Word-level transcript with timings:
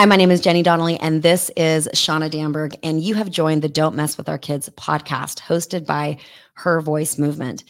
Hi, 0.00 0.06
my 0.06 0.16
name 0.16 0.30
is 0.30 0.40
Jenny 0.40 0.62
Donnelly, 0.62 0.96
and 0.98 1.22
this 1.22 1.50
is 1.58 1.86
Shauna 1.88 2.30
Danberg, 2.30 2.74
and 2.82 3.02
you 3.02 3.12
have 3.16 3.30
joined 3.30 3.60
the 3.60 3.68
Don't 3.68 3.94
Mess 3.94 4.16
with 4.16 4.30
Our 4.30 4.38
Kids 4.38 4.70
podcast 4.70 5.40
hosted 5.40 5.84
by 5.84 6.16
Her 6.54 6.80
Voice 6.80 7.18
Movement. 7.18 7.64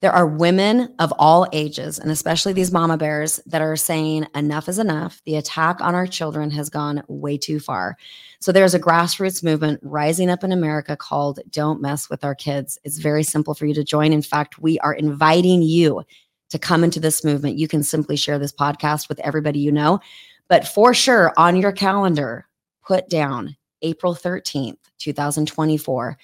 There 0.00 0.10
are 0.10 0.26
women 0.26 0.94
of 0.98 1.12
all 1.18 1.46
ages, 1.52 1.98
and 1.98 2.10
especially 2.10 2.54
these 2.54 2.72
mama 2.72 2.96
bears, 2.96 3.38
that 3.44 3.60
are 3.60 3.76
saying 3.76 4.26
enough 4.34 4.66
is 4.66 4.78
enough. 4.78 5.20
The 5.26 5.36
attack 5.36 5.82
on 5.82 5.94
our 5.94 6.06
children 6.06 6.50
has 6.52 6.70
gone 6.70 7.02
way 7.06 7.36
too 7.36 7.60
far. 7.60 7.98
So 8.40 8.50
there's 8.50 8.72
a 8.72 8.80
grassroots 8.80 9.44
movement 9.44 9.80
rising 9.82 10.30
up 10.30 10.42
in 10.42 10.52
America 10.52 10.96
called 10.96 11.40
Don't 11.50 11.82
Mess 11.82 12.08
with 12.08 12.24
Our 12.24 12.34
Kids. 12.34 12.78
It's 12.84 12.96
very 12.96 13.24
simple 13.24 13.52
for 13.52 13.66
you 13.66 13.74
to 13.74 13.84
join. 13.84 14.14
In 14.14 14.22
fact, 14.22 14.58
we 14.58 14.78
are 14.78 14.94
inviting 14.94 15.60
you 15.60 16.02
to 16.48 16.58
come 16.58 16.82
into 16.82 17.00
this 17.00 17.24
movement. 17.24 17.58
You 17.58 17.68
can 17.68 17.82
simply 17.82 18.16
share 18.16 18.38
this 18.38 18.52
podcast 18.54 19.08
with 19.10 19.18
everybody 19.20 19.58
you 19.58 19.72
know. 19.72 20.00
But 20.48 20.66
for 20.66 20.94
sure, 20.94 21.32
on 21.36 21.56
your 21.56 21.72
calendar, 21.72 22.46
put 22.86 23.08
down 23.08 23.56
April 23.82 24.14
13th, 24.14 24.78
2024, 24.98 26.18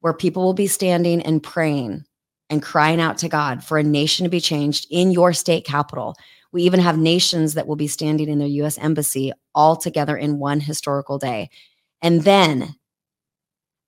where 0.00 0.12
people 0.12 0.42
will 0.42 0.54
be 0.54 0.66
standing 0.66 1.22
and 1.22 1.42
praying 1.42 2.04
and 2.50 2.62
crying 2.62 3.00
out 3.00 3.18
to 3.18 3.28
God 3.28 3.64
for 3.64 3.78
a 3.78 3.82
nation 3.82 4.24
to 4.24 4.30
be 4.30 4.40
changed 4.40 4.86
in 4.90 5.10
your 5.10 5.32
state 5.32 5.64
capital. 5.64 6.14
We 6.52 6.62
even 6.62 6.80
have 6.80 6.98
nations 6.98 7.54
that 7.54 7.66
will 7.66 7.76
be 7.76 7.88
standing 7.88 8.28
in 8.28 8.38
their 8.38 8.48
US 8.48 8.78
embassy 8.78 9.32
all 9.54 9.76
together 9.76 10.16
in 10.16 10.38
one 10.38 10.60
historical 10.60 11.18
day. 11.18 11.50
And 12.02 12.22
then 12.22 12.62
a 12.62 12.76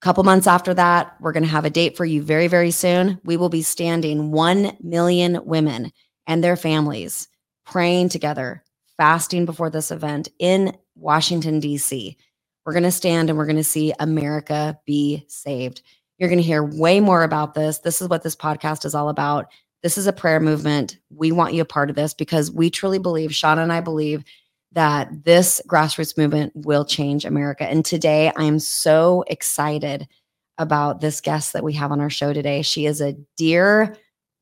couple 0.01 0.23
months 0.23 0.47
after 0.47 0.73
that, 0.73 1.15
we're 1.19 1.31
going 1.31 1.43
to 1.43 1.49
have 1.49 1.65
a 1.65 1.69
date 1.69 1.95
for 1.95 2.05
you 2.05 2.21
very, 2.21 2.47
very 2.47 2.71
soon. 2.71 3.19
We 3.23 3.37
will 3.37 3.49
be 3.49 3.61
standing 3.61 4.31
1 4.31 4.77
million 4.81 5.39
women 5.45 5.91
and 6.25 6.43
their 6.43 6.57
families 6.57 7.27
praying 7.65 8.09
together, 8.09 8.63
fasting 8.97 9.45
before 9.45 9.69
this 9.69 9.91
event 9.91 10.29
in 10.39 10.75
Washington, 10.95 11.59
D.C. 11.59 12.17
We're 12.65 12.73
going 12.73 12.83
to 12.83 12.91
stand 12.91 13.29
and 13.29 13.37
we're 13.37 13.45
going 13.45 13.55
to 13.55 13.63
see 13.63 13.93
America 13.99 14.77
be 14.85 15.23
saved. 15.27 15.81
You're 16.17 16.29
going 16.29 16.41
to 16.41 16.43
hear 16.43 16.63
way 16.63 16.99
more 16.99 17.23
about 17.23 17.53
this. 17.53 17.79
This 17.79 18.01
is 18.01 18.09
what 18.09 18.23
this 18.23 18.35
podcast 18.35 18.85
is 18.85 18.95
all 18.95 19.09
about. 19.09 19.47
This 19.83 19.97
is 19.97 20.07
a 20.07 20.13
prayer 20.13 20.39
movement. 20.39 20.97
We 21.09 21.31
want 21.31 21.53
you 21.53 21.61
a 21.61 21.65
part 21.65 21.89
of 21.89 21.95
this 21.95 22.13
because 22.13 22.51
we 22.51 22.69
truly 22.69 22.97
believe, 22.97 23.29
Shauna 23.29 23.63
and 23.63 23.71
I 23.71 23.81
believe, 23.81 24.23
that 24.73 25.23
this 25.23 25.61
grassroots 25.67 26.17
movement 26.17 26.51
will 26.55 26.83
change 26.83 27.23
America. 27.23 27.63
And 27.63 27.85
today 27.85 28.31
I 28.35 28.43
am 28.43 28.59
so 28.59 29.23
excited 29.27 30.07
about 30.57 31.01
this 31.01 31.21
guest 31.21 31.53
that 31.53 31.63
we 31.63 31.73
have 31.73 31.91
on 31.91 32.01
our 32.01 32.09
show 32.09 32.33
today. 32.33 32.63
She 32.63 32.85
is 32.85 32.99
a 32.99 33.15
dear 33.37 33.95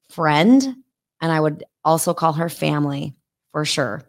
friend, 0.10 0.76
and 1.22 1.32
I 1.32 1.40
would 1.40 1.64
also 1.84 2.14
call 2.14 2.34
her 2.34 2.50
family 2.50 3.16
for 3.52 3.66
sure. 3.66 4.02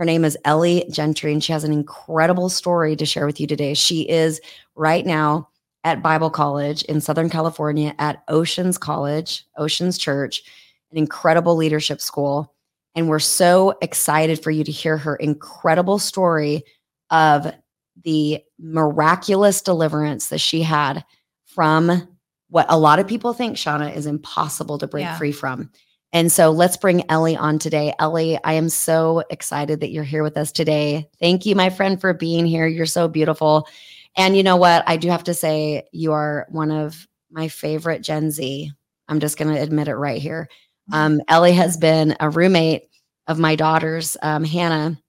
Her 0.00 0.06
name 0.06 0.24
is 0.24 0.38
Ellie 0.46 0.86
Gentry, 0.90 1.30
and 1.30 1.44
she 1.44 1.52
has 1.52 1.62
an 1.62 1.74
incredible 1.74 2.48
story 2.48 2.96
to 2.96 3.04
share 3.04 3.26
with 3.26 3.38
you 3.38 3.46
today. 3.46 3.74
She 3.74 4.08
is 4.08 4.40
right 4.74 5.04
now 5.04 5.50
at 5.84 6.02
Bible 6.02 6.30
College 6.30 6.82
in 6.84 7.02
Southern 7.02 7.28
California 7.28 7.94
at 7.98 8.22
Oceans 8.28 8.78
College, 8.78 9.44
Oceans 9.58 9.98
Church, 9.98 10.42
an 10.90 10.96
incredible 10.96 11.54
leadership 11.54 12.00
school. 12.00 12.54
And 12.94 13.10
we're 13.10 13.18
so 13.18 13.76
excited 13.82 14.42
for 14.42 14.50
you 14.50 14.64
to 14.64 14.72
hear 14.72 14.96
her 14.96 15.16
incredible 15.16 15.98
story 15.98 16.62
of 17.10 17.52
the 18.02 18.42
miraculous 18.58 19.60
deliverance 19.60 20.30
that 20.30 20.40
she 20.40 20.62
had 20.62 21.04
from 21.44 22.08
what 22.48 22.64
a 22.70 22.78
lot 22.78 23.00
of 23.00 23.06
people 23.06 23.34
think, 23.34 23.58
Shauna, 23.58 23.94
is 23.94 24.06
impossible 24.06 24.78
to 24.78 24.86
break 24.86 25.04
yeah. 25.04 25.18
free 25.18 25.32
from. 25.32 25.70
And 26.12 26.30
so 26.32 26.50
let's 26.50 26.76
bring 26.76 27.08
Ellie 27.08 27.36
on 27.36 27.58
today. 27.58 27.94
Ellie, 28.00 28.38
I 28.42 28.54
am 28.54 28.68
so 28.68 29.22
excited 29.30 29.80
that 29.80 29.90
you're 29.90 30.02
here 30.02 30.24
with 30.24 30.36
us 30.36 30.50
today. 30.50 31.08
Thank 31.20 31.46
you, 31.46 31.54
my 31.54 31.70
friend, 31.70 32.00
for 32.00 32.12
being 32.12 32.46
here. 32.46 32.66
You're 32.66 32.86
so 32.86 33.06
beautiful. 33.06 33.68
And 34.16 34.36
you 34.36 34.42
know 34.42 34.56
what? 34.56 34.82
I 34.88 34.96
do 34.96 35.08
have 35.08 35.24
to 35.24 35.34
say, 35.34 35.84
you 35.92 36.12
are 36.12 36.48
one 36.50 36.72
of 36.72 37.06
my 37.30 37.46
favorite 37.46 38.02
Gen 38.02 38.32
Z. 38.32 38.72
I'm 39.08 39.20
just 39.20 39.38
going 39.38 39.54
to 39.54 39.62
admit 39.62 39.86
it 39.86 39.94
right 39.94 40.20
here. 40.20 40.48
Um, 40.92 41.20
Ellie 41.28 41.52
has 41.52 41.76
been 41.76 42.16
a 42.18 42.28
roommate 42.28 42.88
of 43.28 43.38
my 43.38 43.54
daughter's, 43.54 44.16
um, 44.22 44.42
Hannah, 44.42 45.00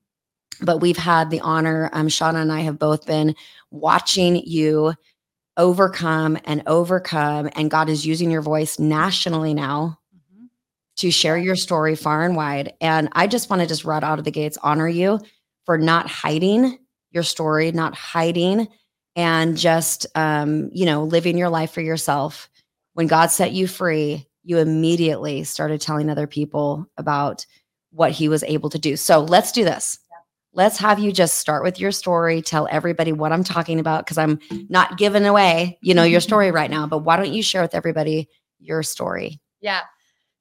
but 0.61 0.77
we've 0.77 0.97
had 0.97 1.31
the 1.31 1.39
honor, 1.39 1.89
um, 1.93 2.07
Shauna 2.07 2.43
and 2.43 2.51
I 2.51 2.59
have 2.59 2.77
both 2.77 3.07
been 3.07 3.35
watching 3.71 4.35
you 4.35 4.93
overcome 5.57 6.37
and 6.45 6.61
overcome. 6.67 7.49
And 7.55 7.71
God 7.71 7.89
is 7.89 8.05
using 8.05 8.29
your 8.29 8.43
voice 8.43 8.77
nationally 8.77 9.55
now. 9.55 9.97
To 10.97 11.11
share 11.11 11.37
your 11.37 11.55
story 11.55 11.95
far 11.95 12.23
and 12.23 12.35
wide. 12.35 12.73
And 12.81 13.09
I 13.13 13.27
just 13.27 13.49
want 13.49 13.61
to 13.61 13.67
just 13.67 13.85
right 13.85 14.03
out 14.03 14.19
of 14.19 14.25
the 14.25 14.31
gates 14.31 14.57
honor 14.61 14.87
you 14.87 15.19
for 15.65 15.77
not 15.77 16.07
hiding 16.07 16.77
your 17.11 17.23
story, 17.23 17.71
not 17.71 17.95
hiding 17.95 18.67
and 19.15 19.57
just 19.57 20.05
um, 20.15 20.69
you 20.73 20.85
know 20.85 21.03
living 21.03 21.37
your 21.37 21.49
life 21.49 21.71
for 21.71 21.81
yourself. 21.81 22.49
When 22.93 23.07
god 23.07 23.31
set 23.31 23.51
you 23.51 23.67
free 23.67 24.27
you 24.43 24.57
immediately 24.57 25.43
started 25.43 25.79
telling 25.79 26.09
other 26.09 26.25
people 26.25 26.87
about 26.97 27.45
what 27.91 28.11
he 28.11 28.27
was 28.27 28.43
able 28.43 28.71
to 28.71 28.79
do. 28.79 28.97
So 28.97 29.19
let's 29.19 29.51
do 29.51 29.63
this. 29.63 29.99
Let's 30.53 30.79
have 30.79 30.97
you 30.97 31.11
just 31.11 31.37
start 31.37 31.63
with 31.63 31.79
your 31.79 31.91
story. 31.91 32.41
Tell 32.41 32.67
everybody 32.71 33.11
what 33.11 33.31
i'm 33.31 33.43
talking 33.43 33.79
about 33.79 34.05
because 34.05 34.17
i'm 34.17 34.39
not 34.69 34.97
giving 34.97 35.25
away 35.25 35.77
you 35.81 35.93
know 35.93 36.03
your 36.03 36.21
story 36.21 36.51
right 36.51 36.69
now 36.69 36.87
but 36.87 36.99
why 36.99 37.17
don't 37.17 37.33
you 37.33 37.43
share 37.43 37.61
with 37.61 37.75
everybody 37.75 38.27
your 38.59 38.83
story? 38.83 39.39
Yeah 39.61 39.81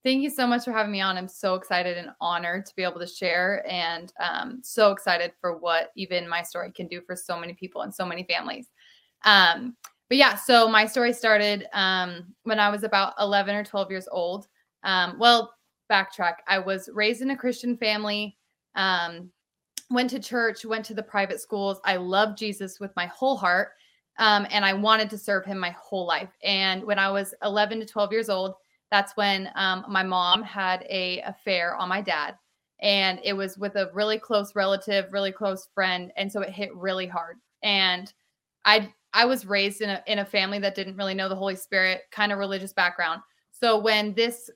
Thank 0.03 0.23
you 0.23 0.31
so 0.31 0.47
much 0.47 0.65
for 0.65 0.73
having 0.73 0.93
me 0.93 1.03
on. 1.03 1.19
I'm 1.19 1.29
so 1.29 1.55
excited 1.57 1.99
and 1.99 2.11
honored 2.23 2.65
to 2.67 2.75
be 2.75 2.83
able 2.83 3.01
to 3.01 3.07
share, 3.07 3.63
and 3.69 4.11
um, 4.19 4.61
so 4.63 4.93
excited 4.93 5.33
for 5.41 5.59
what 5.59 5.91
even 5.95 6.27
my 6.27 6.43
story 6.43 6.73
can 6.73 6.87
do 6.87 7.03
for 7.03 7.15
so 7.15 7.39
many 7.39 7.53
people 7.53 7.83
and 7.83 7.95
so 7.95 8.07
many 8.07 8.25
families. 8.25 8.69
Um, 9.25 9.77
but 10.09 10.17
yeah, 10.17 10.37
so 10.37 10.69
my 10.69 10.87
story 10.87 11.13
started 11.13 11.67
um, 11.75 12.35
when 12.45 12.59
I 12.59 12.71
was 12.71 12.83
about 12.83 13.13
11 13.21 13.55
or 13.55 13.63
12 13.63 13.91
years 13.91 14.09
old. 14.11 14.49
Um, 14.85 15.19
well, 15.19 15.55
backtrack. 15.91 16.37
I 16.49 16.59
was 16.59 16.89
raised 16.95 17.21
in 17.21 17.31
a 17.31 17.37
Christian 17.37 17.77
family, 17.77 18.39
um, 18.77 19.31
went 19.91 20.09
to 20.11 20.19
church, 20.19 20.65
went 20.65 20.85
to 20.87 20.95
the 20.95 21.03
private 21.03 21.41
schools. 21.41 21.79
I 21.85 21.97
loved 21.97 22.39
Jesus 22.39 22.81
with 22.81 22.95
my 22.97 23.07
whole 23.07 23.37
heart, 23.37 23.73
um, 24.19 24.47
and 24.51 24.65
I 24.65 24.73
wanted 24.73 25.11
to 25.11 25.19
serve 25.19 25.45
him 25.45 25.59
my 25.59 25.71
whole 25.71 26.07
life. 26.07 26.31
And 26.43 26.85
when 26.85 26.99
I 26.99 27.11
was 27.11 27.35
11 27.43 27.81
to 27.81 27.87
12 27.87 28.13
years 28.13 28.31
old, 28.31 28.55
that's 28.91 29.17
when 29.17 29.51
um, 29.55 29.85
my 29.89 30.03
mom 30.03 30.43
had 30.43 30.85
a 30.89 31.21
affair 31.21 31.77
on 31.77 31.89
my 31.89 32.01
dad 32.01 32.35
and 32.83 33.21
it 33.23 33.35
was 33.35 33.59
with 33.59 33.77
a 33.77 33.91
really 33.93 34.19
close 34.19 34.55
relative 34.55 35.13
really 35.13 35.33
close 35.33 35.69
friend 35.75 36.13
and 36.17 36.31
so 36.31 36.41
it 36.41 36.51
hit 36.51 36.75
really 36.75 37.07
hard. 37.07 37.39
And 37.63 38.13
i 38.65 38.93
i 39.13 39.25
was 39.25 39.47
raised 39.47 39.81
in 39.81 39.91
a 39.91 40.03
in 40.07 40.21
a 40.21 40.25
family 40.25 40.59
that 40.59 40.75
didn't 40.75 40.97
really 40.97 41.15
know 41.15 41.29
the 41.29 41.37
holy 41.37 41.57
spirit 41.57 42.03
kind 42.11 42.33
of 42.33 42.39
religious 42.39 42.73
background. 42.73 43.21
So 43.53 43.79
when 43.79 44.15
this 44.15 44.51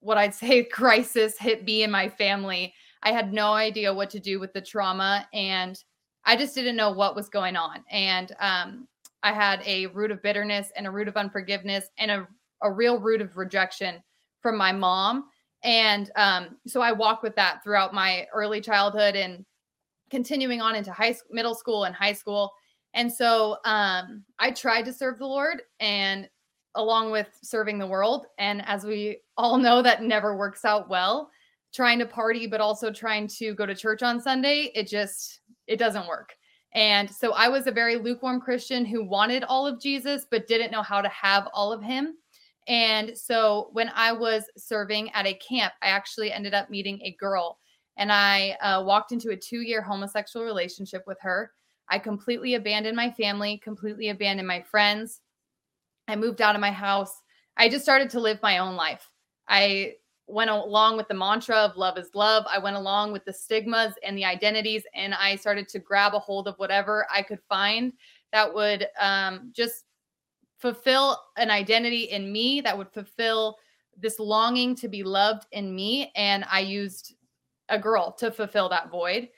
what 0.00 0.18
i'd 0.18 0.34
say 0.42 0.64
crisis 0.64 1.38
hit 1.38 1.64
me 1.64 1.82
and 1.82 1.92
my 1.92 2.08
family 2.08 2.74
i 3.02 3.12
had 3.12 3.32
no 3.32 3.52
idea 3.52 3.92
what 3.92 4.10
to 4.10 4.20
do 4.20 4.38
with 4.38 4.52
the 4.52 4.60
trauma 4.60 5.26
and 5.32 5.82
i 6.24 6.36
just 6.36 6.54
didn't 6.54 6.76
know 6.76 6.90
what 6.90 7.16
was 7.16 7.28
going 7.28 7.56
on. 7.56 7.84
And 7.90 8.34
um, 8.40 8.88
i 9.22 9.32
had 9.32 9.62
a 9.66 9.86
root 9.88 10.10
of 10.10 10.22
bitterness 10.22 10.70
and 10.76 10.86
a 10.86 10.90
root 10.90 11.08
of 11.08 11.16
unforgiveness 11.16 11.88
and 11.98 12.10
a 12.10 12.28
a 12.62 12.72
real 12.72 12.98
root 12.98 13.20
of 13.20 13.36
rejection 13.36 14.02
from 14.40 14.56
my 14.56 14.72
mom. 14.72 15.24
And 15.62 16.10
um, 16.16 16.56
so 16.66 16.80
I 16.80 16.92
walked 16.92 17.22
with 17.22 17.34
that 17.36 17.62
throughout 17.64 17.94
my 17.94 18.26
early 18.32 18.60
childhood 18.60 19.16
and 19.16 19.44
continuing 20.10 20.60
on 20.60 20.74
into 20.76 20.92
high 20.92 21.16
middle 21.30 21.54
school 21.54 21.84
and 21.84 21.94
high 21.94 22.12
school. 22.12 22.52
And 22.94 23.12
so 23.12 23.58
um, 23.64 24.24
I 24.38 24.50
tried 24.50 24.84
to 24.84 24.92
serve 24.92 25.18
the 25.18 25.26
Lord 25.26 25.62
and 25.80 26.28
along 26.76 27.10
with 27.10 27.28
serving 27.42 27.78
the 27.78 27.86
world. 27.86 28.26
And 28.38 28.64
as 28.66 28.84
we 28.84 29.18
all 29.36 29.58
know, 29.58 29.82
that 29.82 30.02
never 30.02 30.36
works 30.36 30.64
out 30.64 30.88
well. 30.88 31.30
Trying 31.74 31.98
to 31.98 32.06
party, 32.06 32.46
but 32.46 32.60
also 32.60 32.90
trying 32.92 33.26
to 33.28 33.54
go 33.54 33.66
to 33.66 33.74
church 33.74 34.02
on 34.02 34.20
Sunday, 34.20 34.70
it 34.74 34.86
just 34.86 35.40
it 35.66 35.76
doesn't 35.76 36.06
work. 36.06 36.32
And 36.74 37.10
so 37.10 37.32
I 37.32 37.48
was 37.48 37.66
a 37.66 37.72
very 37.72 37.96
lukewarm 37.96 38.40
Christian 38.40 38.84
who 38.84 39.04
wanted 39.04 39.44
all 39.44 39.66
of 39.66 39.80
Jesus, 39.80 40.26
but 40.30 40.46
didn't 40.46 40.70
know 40.70 40.82
how 40.82 41.00
to 41.00 41.08
have 41.08 41.48
all 41.52 41.72
of 41.72 41.82
him. 41.82 42.14
And 42.68 43.16
so 43.16 43.68
when 43.72 43.90
I 43.94 44.12
was 44.12 44.44
serving 44.56 45.10
at 45.12 45.26
a 45.26 45.34
camp, 45.34 45.72
I 45.82 45.88
actually 45.88 46.32
ended 46.32 46.54
up 46.54 46.70
meeting 46.70 47.00
a 47.02 47.16
girl 47.18 47.58
and 47.96 48.12
I 48.12 48.50
uh, 48.60 48.82
walked 48.84 49.12
into 49.12 49.30
a 49.30 49.36
two 49.36 49.60
year 49.60 49.80
homosexual 49.80 50.44
relationship 50.44 51.04
with 51.06 51.18
her. 51.20 51.52
I 51.88 51.98
completely 51.98 52.54
abandoned 52.54 52.96
my 52.96 53.10
family, 53.10 53.58
completely 53.58 54.08
abandoned 54.08 54.48
my 54.48 54.62
friends. 54.62 55.20
I 56.08 56.16
moved 56.16 56.42
out 56.42 56.54
of 56.54 56.60
my 56.60 56.72
house. 56.72 57.22
I 57.56 57.68
just 57.68 57.84
started 57.84 58.10
to 58.10 58.20
live 58.20 58.42
my 58.42 58.58
own 58.58 58.76
life. 58.76 59.08
I 59.48 59.94
went 60.26 60.50
along 60.50 60.96
with 60.96 61.08
the 61.08 61.14
mantra 61.14 61.56
of 61.56 61.76
love 61.76 61.96
is 61.96 62.10
love. 62.14 62.44
I 62.50 62.58
went 62.58 62.76
along 62.76 63.12
with 63.12 63.24
the 63.24 63.32
stigmas 63.32 63.94
and 64.02 64.18
the 64.18 64.24
identities, 64.24 64.82
and 64.94 65.14
I 65.14 65.36
started 65.36 65.68
to 65.68 65.78
grab 65.78 66.14
a 66.14 66.18
hold 66.18 66.48
of 66.48 66.56
whatever 66.56 67.06
I 67.12 67.22
could 67.22 67.40
find 67.48 67.92
that 68.32 68.52
would 68.52 68.88
um, 69.00 69.52
just 69.54 69.84
fulfill 70.72 71.18
an 71.36 71.50
identity 71.50 72.04
in 72.04 72.32
me 72.32 72.60
that 72.60 72.76
would 72.76 72.90
fulfill 72.92 73.56
this 73.98 74.18
longing 74.18 74.74
to 74.74 74.88
be 74.88 75.02
loved 75.02 75.46
in 75.52 75.74
me 75.74 76.12
and 76.16 76.44
i 76.50 76.60
used 76.60 77.14
a 77.68 77.78
girl 77.78 78.12
to 78.12 78.30
fulfill 78.30 78.68
that 78.68 78.90
void 78.90 79.28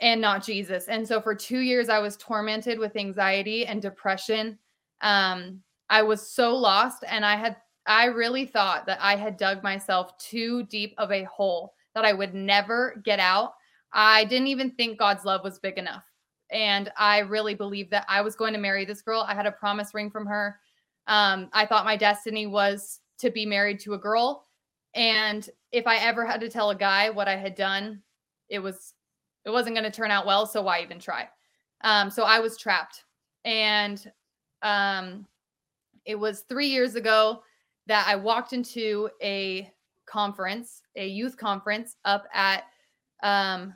and 0.00 0.20
not 0.20 0.44
Jesus. 0.44 0.88
And 0.88 1.06
so 1.06 1.20
for 1.20 1.34
two 1.34 1.60
years, 1.60 1.88
I 1.88 1.98
was 1.98 2.16
tormented 2.16 2.78
with 2.78 2.96
anxiety 2.96 3.66
and 3.66 3.80
depression. 3.80 4.58
Um, 5.00 5.62
I 5.88 6.02
was 6.02 6.30
so 6.30 6.54
lost, 6.54 7.04
and 7.06 7.24
I 7.24 7.36
had 7.36 7.56
I 7.86 8.06
really 8.06 8.46
thought 8.46 8.86
that 8.86 8.98
I 9.00 9.16
had 9.16 9.36
dug 9.36 9.62
myself 9.62 10.16
too 10.18 10.64
deep 10.64 10.94
of 10.96 11.12
a 11.12 11.24
hole 11.24 11.74
that 11.94 12.04
I 12.04 12.14
would 12.14 12.34
never 12.34 13.00
get 13.04 13.20
out. 13.20 13.54
I 13.92 14.24
didn't 14.24 14.48
even 14.48 14.70
think 14.72 14.98
God's 14.98 15.24
love 15.24 15.44
was 15.44 15.58
big 15.58 15.76
enough. 15.76 16.04
And 16.50 16.90
I 16.96 17.18
really 17.18 17.54
believed 17.54 17.90
that 17.90 18.06
I 18.08 18.22
was 18.22 18.36
going 18.36 18.54
to 18.54 18.58
marry 18.58 18.84
this 18.84 19.02
girl. 19.02 19.24
I 19.28 19.34
had 19.34 19.46
a 19.46 19.52
promise 19.52 19.92
ring 19.92 20.10
from 20.10 20.24
her. 20.26 20.60
Um, 21.06 21.48
I 21.52 21.66
thought 21.66 21.84
my 21.84 21.96
destiny 21.96 22.46
was 22.46 23.00
to 23.18 23.30
be 23.30 23.46
married 23.46 23.80
to 23.80 23.94
a 23.94 23.98
girl. 23.98 24.46
And 24.94 25.48
if 25.72 25.86
I 25.86 25.96
ever 25.96 26.24
had 26.24 26.40
to 26.40 26.48
tell 26.48 26.70
a 26.70 26.76
guy 26.76 27.10
what 27.10 27.28
I 27.28 27.36
had 27.36 27.54
done, 27.54 28.02
it 28.48 28.58
was 28.58 28.94
it 29.44 29.50
wasn't 29.50 29.76
going 29.76 29.90
to 29.90 29.96
turn 29.96 30.10
out 30.10 30.26
well. 30.26 30.46
So 30.46 30.62
why 30.62 30.80
even 30.80 30.98
try? 30.98 31.28
Um, 31.82 32.10
so 32.10 32.22
I 32.22 32.38
was 32.40 32.56
trapped. 32.56 33.04
And 33.44 34.10
um, 34.62 35.26
it 36.06 36.14
was 36.14 36.44
three 36.48 36.68
years 36.68 36.94
ago 36.94 37.42
that 37.86 38.06
I 38.08 38.16
walked 38.16 38.54
into 38.54 39.10
a 39.22 39.70
conference, 40.06 40.80
a 40.96 41.06
youth 41.06 41.36
conference 41.36 41.96
up 42.04 42.24
at 42.32 42.64
um, 43.22 43.74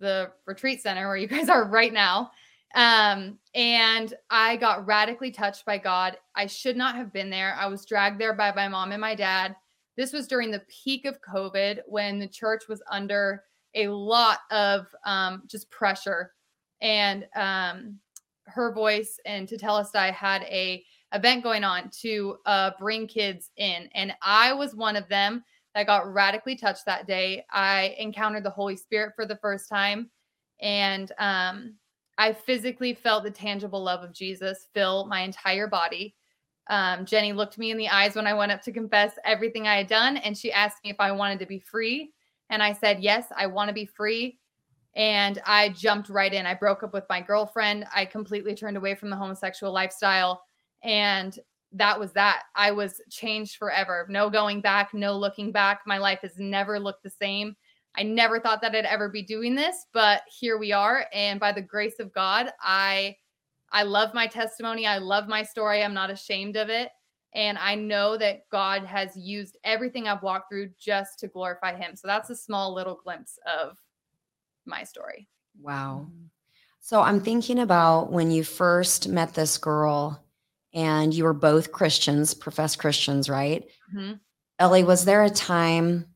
the 0.00 0.32
retreat 0.46 0.82
center 0.82 1.06
where 1.06 1.16
you 1.16 1.28
guys 1.28 1.48
are 1.48 1.64
right 1.64 1.92
now. 1.92 2.30
Um, 2.76 3.38
and 3.54 4.12
I 4.28 4.56
got 4.56 4.86
radically 4.86 5.30
touched 5.30 5.64
by 5.64 5.78
God. 5.78 6.18
I 6.34 6.46
should 6.46 6.76
not 6.76 6.94
have 6.94 7.12
been 7.12 7.30
there. 7.30 7.56
I 7.58 7.66
was 7.66 7.86
dragged 7.86 8.20
there 8.20 8.34
by 8.34 8.52
my 8.52 8.68
mom 8.68 8.92
and 8.92 9.00
my 9.00 9.14
dad. 9.14 9.56
This 9.96 10.12
was 10.12 10.26
during 10.28 10.50
the 10.50 10.62
peak 10.68 11.06
of 11.06 11.18
COVID 11.22 11.80
when 11.86 12.18
the 12.18 12.28
church 12.28 12.64
was 12.68 12.82
under 12.90 13.42
a 13.74 13.88
lot 13.88 14.40
of 14.50 14.86
um, 15.06 15.42
just 15.46 15.70
pressure. 15.70 16.32
And 16.82 17.26
um, 17.34 17.98
her 18.44 18.72
voice 18.74 19.18
and 19.24 19.48
Tetelestai 19.48 20.12
had 20.12 20.42
a 20.42 20.84
event 21.14 21.42
going 21.42 21.64
on 21.64 21.90
to 22.02 22.36
uh, 22.44 22.72
bring 22.78 23.06
kids 23.06 23.50
in. 23.56 23.88
And 23.94 24.12
I 24.20 24.52
was 24.52 24.74
one 24.74 24.96
of 24.96 25.08
them 25.08 25.42
that 25.74 25.86
got 25.86 26.12
radically 26.12 26.56
touched 26.56 26.84
that 26.84 27.06
day. 27.06 27.46
I 27.50 27.94
encountered 27.98 28.44
the 28.44 28.50
Holy 28.50 28.76
Spirit 28.76 29.14
for 29.16 29.24
the 29.24 29.36
first 29.36 29.70
time. 29.70 30.10
And 30.60 31.10
um, 31.18 31.74
I 32.18 32.32
physically 32.32 32.94
felt 32.94 33.24
the 33.24 33.30
tangible 33.30 33.82
love 33.82 34.02
of 34.02 34.12
Jesus 34.12 34.68
fill 34.72 35.06
my 35.06 35.20
entire 35.20 35.66
body. 35.66 36.14
Um, 36.68 37.04
Jenny 37.04 37.32
looked 37.32 37.58
me 37.58 37.70
in 37.70 37.76
the 37.76 37.88
eyes 37.88 38.16
when 38.16 38.26
I 38.26 38.34
went 38.34 38.52
up 38.52 38.62
to 38.62 38.72
confess 38.72 39.12
everything 39.24 39.68
I 39.68 39.76
had 39.76 39.86
done. 39.86 40.16
And 40.16 40.36
she 40.36 40.50
asked 40.50 40.78
me 40.82 40.90
if 40.90 40.96
I 40.98 41.12
wanted 41.12 41.38
to 41.40 41.46
be 41.46 41.60
free. 41.60 42.12
And 42.50 42.62
I 42.62 42.72
said, 42.72 43.00
Yes, 43.00 43.26
I 43.36 43.46
want 43.46 43.68
to 43.68 43.74
be 43.74 43.86
free. 43.86 44.38
And 44.94 45.40
I 45.44 45.68
jumped 45.70 46.08
right 46.08 46.32
in. 46.32 46.46
I 46.46 46.54
broke 46.54 46.82
up 46.82 46.94
with 46.94 47.04
my 47.10 47.20
girlfriend. 47.20 47.86
I 47.94 48.06
completely 48.06 48.54
turned 48.54 48.78
away 48.78 48.94
from 48.94 49.10
the 49.10 49.16
homosexual 49.16 49.72
lifestyle. 49.72 50.42
And 50.82 51.38
that 51.72 51.98
was 52.00 52.12
that. 52.12 52.44
I 52.54 52.70
was 52.70 53.00
changed 53.10 53.56
forever. 53.56 54.06
No 54.08 54.30
going 54.30 54.62
back, 54.62 54.94
no 54.94 55.16
looking 55.16 55.52
back. 55.52 55.80
My 55.86 55.98
life 55.98 56.20
has 56.22 56.38
never 56.38 56.80
looked 56.80 57.02
the 57.02 57.10
same. 57.10 57.56
I 57.96 58.02
never 58.02 58.40
thought 58.40 58.60
that 58.62 58.74
I'd 58.74 58.84
ever 58.84 59.08
be 59.08 59.22
doing 59.22 59.54
this, 59.54 59.86
but 59.92 60.22
here 60.28 60.58
we 60.58 60.72
are. 60.72 61.06
And 61.12 61.40
by 61.40 61.52
the 61.52 61.62
grace 61.62 61.98
of 61.98 62.12
God, 62.12 62.52
I 62.60 63.16
I 63.72 63.82
love 63.82 64.14
my 64.14 64.26
testimony. 64.26 64.86
I 64.86 64.98
love 64.98 65.28
my 65.28 65.42
story. 65.42 65.82
I'm 65.82 65.94
not 65.94 66.10
ashamed 66.10 66.56
of 66.56 66.68
it. 66.68 66.90
And 67.34 67.58
I 67.58 67.74
know 67.74 68.16
that 68.16 68.48
God 68.50 68.84
has 68.84 69.16
used 69.16 69.58
everything 69.64 70.08
I've 70.08 70.22
walked 70.22 70.50
through 70.50 70.70
just 70.78 71.18
to 71.18 71.28
glorify 71.28 71.76
Him. 71.76 71.94
So 71.96 72.06
that's 72.06 72.30
a 72.30 72.36
small 72.36 72.74
little 72.74 72.98
glimpse 73.02 73.38
of 73.46 73.76
my 74.64 74.84
story. 74.84 75.28
Wow. 75.60 76.06
So 76.80 77.02
I'm 77.02 77.20
thinking 77.20 77.58
about 77.58 78.12
when 78.12 78.30
you 78.30 78.44
first 78.44 79.08
met 79.08 79.34
this 79.34 79.58
girl 79.58 80.22
and 80.72 81.12
you 81.12 81.24
were 81.24 81.34
both 81.34 81.72
Christians, 81.72 82.32
professed 82.32 82.78
Christians, 82.78 83.28
right? 83.28 83.68
Mm-hmm. 83.94 84.14
Ellie, 84.58 84.84
was 84.84 85.04
there 85.04 85.24
a 85.24 85.30
time 85.30 86.06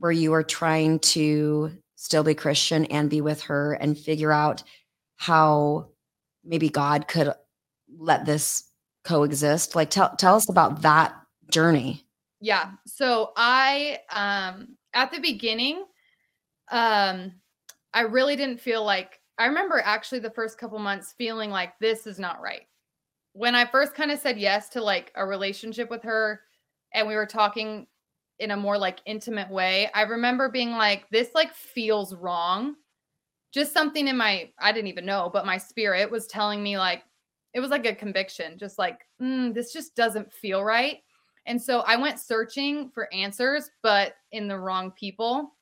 where 0.00 0.10
you 0.10 0.30
were 0.30 0.42
trying 0.42 0.98
to 0.98 1.70
still 1.94 2.24
be 2.24 2.34
Christian 2.34 2.86
and 2.86 3.10
be 3.10 3.20
with 3.20 3.42
her 3.42 3.74
and 3.74 3.96
figure 3.96 4.32
out 4.32 4.62
how 5.16 5.90
maybe 6.42 6.70
God 6.70 7.06
could 7.06 7.32
let 7.98 8.24
this 8.24 8.64
coexist? 9.04 9.76
Like 9.76 9.90
tell 9.90 10.16
tell 10.16 10.34
us 10.34 10.48
about 10.48 10.82
that 10.82 11.14
journey. 11.50 12.04
Yeah. 12.40 12.72
So 12.86 13.32
I 13.36 13.98
um 14.10 14.76
at 14.94 15.12
the 15.12 15.20
beginning 15.20 15.84
um 16.70 17.32
I 17.92 18.02
really 18.02 18.36
didn't 18.36 18.60
feel 18.60 18.82
like 18.82 19.20
I 19.36 19.46
remember 19.46 19.82
actually 19.84 20.20
the 20.20 20.30
first 20.30 20.58
couple 20.58 20.78
months 20.78 21.14
feeling 21.16 21.50
like 21.50 21.78
this 21.78 22.06
is 22.06 22.18
not 22.18 22.40
right 22.40 22.62
when 23.34 23.54
I 23.54 23.66
first 23.66 23.94
kind 23.94 24.10
of 24.10 24.18
said 24.18 24.38
yes 24.38 24.70
to 24.70 24.82
like 24.82 25.12
a 25.14 25.26
relationship 25.26 25.90
with 25.90 26.02
her 26.04 26.40
and 26.94 27.06
we 27.06 27.14
were 27.14 27.26
talking 27.26 27.86
in 28.40 28.50
a 28.50 28.56
more 28.56 28.78
like 28.78 29.00
intimate 29.06 29.50
way, 29.50 29.90
I 29.94 30.02
remember 30.02 30.48
being 30.48 30.72
like, 30.72 31.08
this 31.10 31.28
like 31.34 31.54
feels 31.54 32.14
wrong. 32.14 32.74
Just 33.52 33.72
something 33.72 34.08
in 34.08 34.16
my, 34.16 34.50
I 34.58 34.72
didn't 34.72 34.88
even 34.88 35.06
know, 35.06 35.30
but 35.32 35.46
my 35.46 35.58
spirit 35.58 36.10
was 36.10 36.26
telling 36.26 36.62
me 36.62 36.78
like, 36.78 37.02
it 37.52 37.60
was 37.60 37.70
like 37.70 37.86
a 37.86 37.94
conviction, 37.94 38.58
just 38.58 38.78
like, 38.78 39.00
mm, 39.20 39.52
this 39.52 39.72
just 39.72 39.94
doesn't 39.96 40.32
feel 40.32 40.64
right. 40.64 40.98
And 41.46 41.60
so 41.60 41.80
I 41.80 41.96
went 41.96 42.20
searching 42.20 42.90
for 42.90 43.12
answers, 43.12 43.70
but 43.82 44.14
in 44.32 44.48
the 44.48 44.58
wrong 44.58 44.92
people. 44.92 45.56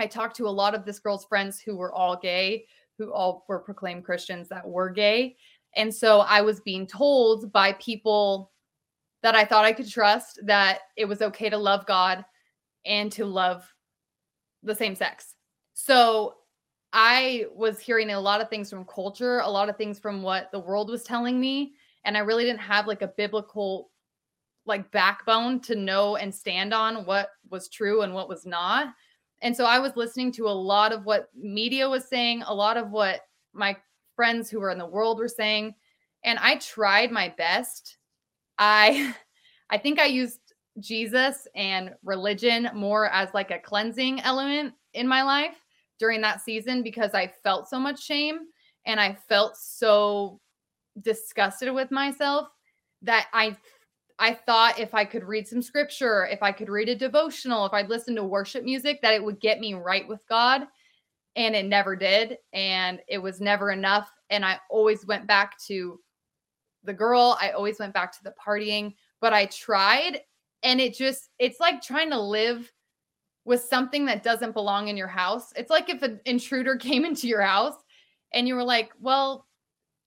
I 0.00 0.06
talked 0.06 0.36
to 0.36 0.46
a 0.46 0.50
lot 0.50 0.74
of 0.74 0.84
this 0.84 1.00
girl's 1.00 1.24
friends 1.24 1.60
who 1.60 1.76
were 1.76 1.92
all 1.92 2.16
gay, 2.16 2.64
who 2.98 3.12
all 3.12 3.44
were 3.48 3.58
proclaimed 3.58 4.04
Christians 4.04 4.48
that 4.48 4.66
were 4.66 4.90
gay. 4.90 5.36
And 5.76 5.94
so 5.94 6.20
I 6.20 6.40
was 6.40 6.60
being 6.60 6.86
told 6.86 7.52
by 7.52 7.72
people 7.74 8.52
that 9.22 9.34
I 9.34 9.44
thought 9.44 9.64
I 9.64 9.72
could 9.72 9.90
trust 9.90 10.40
that 10.44 10.80
it 10.96 11.04
was 11.04 11.22
okay 11.22 11.50
to 11.50 11.58
love 11.58 11.86
God 11.86 12.24
and 12.86 13.10
to 13.12 13.24
love 13.24 13.64
the 14.62 14.74
same 14.74 14.94
sex. 14.94 15.34
So 15.74 16.34
I 16.92 17.46
was 17.54 17.80
hearing 17.80 18.10
a 18.10 18.20
lot 18.20 18.40
of 18.40 18.48
things 18.48 18.70
from 18.70 18.84
culture, 18.84 19.40
a 19.40 19.50
lot 19.50 19.68
of 19.68 19.76
things 19.76 19.98
from 19.98 20.22
what 20.22 20.50
the 20.52 20.60
world 20.60 20.90
was 20.90 21.02
telling 21.02 21.38
me. 21.38 21.72
And 22.04 22.16
I 22.16 22.20
really 22.20 22.44
didn't 22.44 22.60
have 22.60 22.86
like 22.86 23.02
a 23.02 23.08
biblical 23.08 23.90
like 24.64 24.90
backbone 24.90 25.60
to 25.60 25.74
know 25.74 26.16
and 26.16 26.34
stand 26.34 26.74
on 26.74 27.06
what 27.06 27.30
was 27.50 27.68
true 27.68 28.02
and 28.02 28.14
what 28.14 28.28
was 28.28 28.46
not. 28.46 28.88
And 29.40 29.56
so 29.56 29.64
I 29.64 29.78
was 29.78 29.96
listening 29.96 30.32
to 30.32 30.48
a 30.48 30.50
lot 30.50 30.92
of 30.92 31.04
what 31.04 31.30
media 31.34 31.88
was 31.88 32.08
saying, 32.08 32.42
a 32.42 32.54
lot 32.54 32.76
of 32.76 32.90
what 32.90 33.22
my 33.52 33.76
friends 34.14 34.50
who 34.50 34.60
were 34.60 34.70
in 34.70 34.78
the 34.78 34.86
world 34.86 35.18
were 35.18 35.28
saying. 35.28 35.74
And 36.24 36.38
I 36.40 36.56
tried 36.56 37.10
my 37.10 37.32
best. 37.38 37.96
I 38.58 39.14
I 39.70 39.78
think 39.78 39.98
I 39.98 40.06
used 40.06 40.40
Jesus 40.80 41.46
and 41.54 41.94
religion 42.02 42.70
more 42.74 43.10
as 43.10 43.28
like 43.34 43.50
a 43.50 43.58
cleansing 43.58 44.20
element 44.20 44.72
in 44.94 45.06
my 45.06 45.22
life 45.22 45.56
during 45.98 46.20
that 46.22 46.40
season 46.40 46.82
because 46.82 47.12
I 47.12 47.32
felt 47.42 47.68
so 47.68 47.78
much 47.78 48.02
shame 48.02 48.38
and 48.86 48.98
I 48.98 49.18
felt 49.28 49.56
so 49.56 50.40
disgusted 51.02 51.74
with 51.74 51.90
myself 51.90 52.48
that 53.02 53.26
I 53.32 53.56
I 54.18 54.34
thought 54.34 54.80
if 54.80 54.94
I 54.94 55.04
could 55.04 55.22
read 55.22 55.46
some 55.46 55.62
scripture, 55.62 56.26
if 56.26 56.42
I 56.42 56.50
could 56.50 56.68
read 56.68 56.88
a 56.88 56.94
devotional, 56.96 57.66
if 57.66 57.72
I'd 57.72 57.88
listen 57.88 58.16
to 58.16 58.24
worship 58.24 58.64
music 58.64 59.00
that 59.02 59.14
it 59.14 59.22
would 59.22 59.38
get 59.40 59.60
me 59.60 59.74
right 59.74 60.08
with 60.08 60.20
God 60.28 60.66
and 61.38 61.54
it 61.54 61.66
never 61.66 61.94
did 61.94 62.36
and 62.52 63.00
it 63.08 63.18
was 63.18 63.40
never 63.40 63.70
enough 63.70 64.10
and 64.30 64.44
i 64.44 64.58
always 64.68 65.06
went 65.06 65.26
back 65.26 65.56
to 65.66 65.98
the 66.88 66.94
girl 66.94 67.36
i 67.40 67.50
always 67.50 67.78
went 67.78 67.94
back 67.94 68.10
to 68.10 68.24
the 68.24 68.34
partying 68.44 68.94
but 69.20 69.32
i 69.32 69.46
tried 69.46 70.20
and 70.62 70.80
it 70.80 70.94
just 70.94 71.30
it's 71.38 71.60
like 71.60 71.80
trying 71.80 72.10
to 72.10 72.20
live 72.20 72.70
with 73.44 73.62
something 73.62 74.04
that 74.04 74.22
doesn't 74.22 74.52
belong 74.52 74.88
in 74.88 74.96
your 74.96 75.08
house. 75.08 75.54
It's 75.56 75.70
like 75.70 75.88
if 75.88 76.02
an 76.02 76.20
intruder 76.26 76.76
came 76.88 77.04
into 77.04 77.26
your 77.26 77.40
house 77.40 77.76
and 78.34 78.46
you 78.46 78.54
were 78.54 78.64
like 78.64 78.92
well 79.00 79.46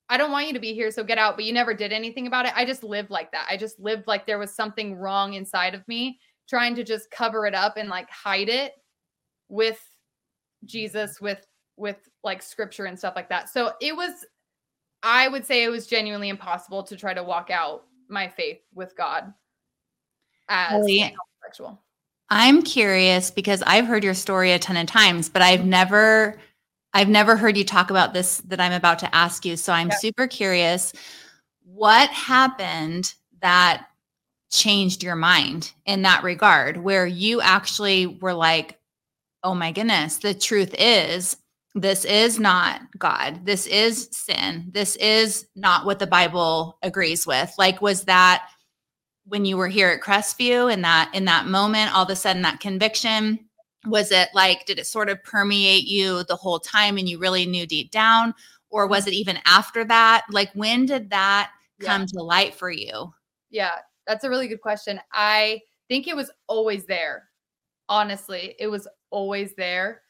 i 0.09 0.15
don't 0.15 0.31
want 0.31 0.45
you 0.45 0.53
to 0.53 0.59
be 0.59 0.75
here 0.75 0.91
so 0.91 1.03
get 1.03 1.17
out 1.17 1.35
but 1.35 1.43
you 1.43 1.51
never 1.51 1.73
did 1.73 1.91
anything 1.91 2.27
about 2.27 2.45
it. 2.45 2.53
I 2.55 2.65
just 2.65 2.83
lived 2.83 3.09
like 3.09 3.31
that. 3.31 3.47
I 3.49 3.57
just 3.57 3.79
lived 3.79 4.07
like 4.07 4.25
there 4.25 4.37
was 4.37 4.53
something 4.53 4.95
wrong 4.95 5.33
inside 5.33 5.73
of 5.73 5.87
me 5.87 6.19
trying 6.47 6.75
to 6.75 6.83
just 6.83 7.09
cover 7.09 7.47
it 7.47 7.55
up 7.55 7.77
and 7.77 7.89
like 7.89 8.09
hide 8.09 8.49
it 8.49 8.73
with 9.49 9.81
Jesus 10.65 11.19
with 11.19 11.43
with 11.77 11.97
like 12.23 12.43
scripture 12.43 12.85
and 12.85 12.99
stuff 12.99 13.15
like 13.15 13.29
that. 13.29 13.49
So 13.49 13.71
it 13.81 13.95
was 13.95 14.25
I 15.03 15.27
would 15.27 15.45
say 15.45 15.63
it 15.63 15.69
was 15.69 15.87
genuinely 15.87 16.29
impossible 16.29 16.83
to 16.83 16.95
try 16.95 17.13
to 17.13 17.23
walk 17.23 17.49
out 17.49 17.85
my 18.07 18.27
faith 18.27 18.59
with 18.73 18.95
God 18.95 19.33
as 20.49 20.85
homosexual. 20.85 21.81
I'm 22.29 22.61
curious 22.61 23.31
because 23.31 23.61
I've 23.63 23.85
heard 23.85 24.03
your 24.03 24.13
story 24.13 24.51
a 24.51 24.59
ton 24.59 24.77
of 24.77 24.87
times, 24.87 25.27
but 25.29 25.41
I've 25.41 25.65
never 25.65 26.37
I've 26.93 27.09
never 27.09 27.37
heard 27.37 27.57
you 27.57 27.63
talk 27.63 27.89
about 27.89 28.13
this 28.13 28.37
that 28.47 28.59
I'm 28.59 28.73
about 28.73 28.99
to 28.99 29.15
ask 29.15 29.45
you. 29.45 29.57
So 29.57 29.73
I'm 29.73 29.89
yeah. 29.89 29.97
super 29.97 30.27
curious 30.27 30.93
what 31.63 32.09
happened 32.09 33.13
that 33.41 33.87
changed 34.49 35.01
your 35.01 35.15
mind 35.15 35.71
in 35.85 36.01
that 36.01 36.23
regard 36.23 36.77
where 36.77 37.05
you 37.05 37.41
actually 37.41 38.05
were 38.05 38.33
like 38.33 38.77
oh 39.43 39.55
my 39.55 39.71
goodness, 39.71 40.17
the 40.17 40.33
truth 40.33 40.75
is, 40.77 41.35
this 41.73 42.03
is 42.05 42.39
not 42.39 42.81
God. 42.97 43.45
This 43.45 43.65
is 43.67 44.09
sin. 44.11 44.69
This 44.71 44.95
is 44.97 45.47
not 45.55 45.85
what 45.85 45.99
the 45.99 46.07
Bible 46.07 46.77
agrees 46.81 47.25
with. 47.25 47.53
Like, 47.57 47.81
was 47.81 48.03
that 48.05 48.47
when 49.25 49.45
you 49.45 49.55
were 49.55 49.69
here 49.69 49.89
at 49.89 50.01
Crestview 50.01 50.71
in 50.71 50.81
that 50.81 51.11
in 51.13 51.25
that 51.25 51.47
moment, 51.47 51.95
all 51.95 52.03
of 52.03 52.09
a 52.09 52.15
sudden 52.15 52.41
that 52.41 52.59
conviction? 52.59 53.39
Was 53.85 54.11
it 54.11 54.29
like, 54.33 54.65
did 54.65 54.79
it 54.79 54.85
sort 54.85 55.09
of 55.09 55.23
permeate 55.23 55.85
you 55.85 56.23
the 56.25 56.35
whole 56.35 56.59
time 56.59 56.97
and 56.97 57.07
you 57.07 57.17
really 57.17 57.45
knew 57.45 57.65
deep 57.65 57.89
down? 57.91 58.33
Or 58.69 58.85
was 58.85 59.07
it 59.07 59.13
even 59.13 59.39
after 59.45 59.83
that? 59.85 60.25
Like, 60.29 60.51
when 60.53 60.85
did 60.85 61.09
that 61.09 61.51
come 61.79 62.05
to 62.05 62.21
light 62.21 62.53
for 62.53 62.69
you? 62.69 63.11
Yeah, 63.49 63.75
that's 64.05 64.23
a 64.23 64.29
really 64.29 64.47
good 64.47 64.61
question. 64.61 64.99
I 65.11 65.61
think 65.87 66.07
it 66.07 66.15
was 66.15 66.31
always 66.47 66.85
there. 66.85 67.29
Honestly, 67.89 68.55
it 68.59 68.67
was 68.67 68.87
always 69.09 69.53
there 69.55 70.01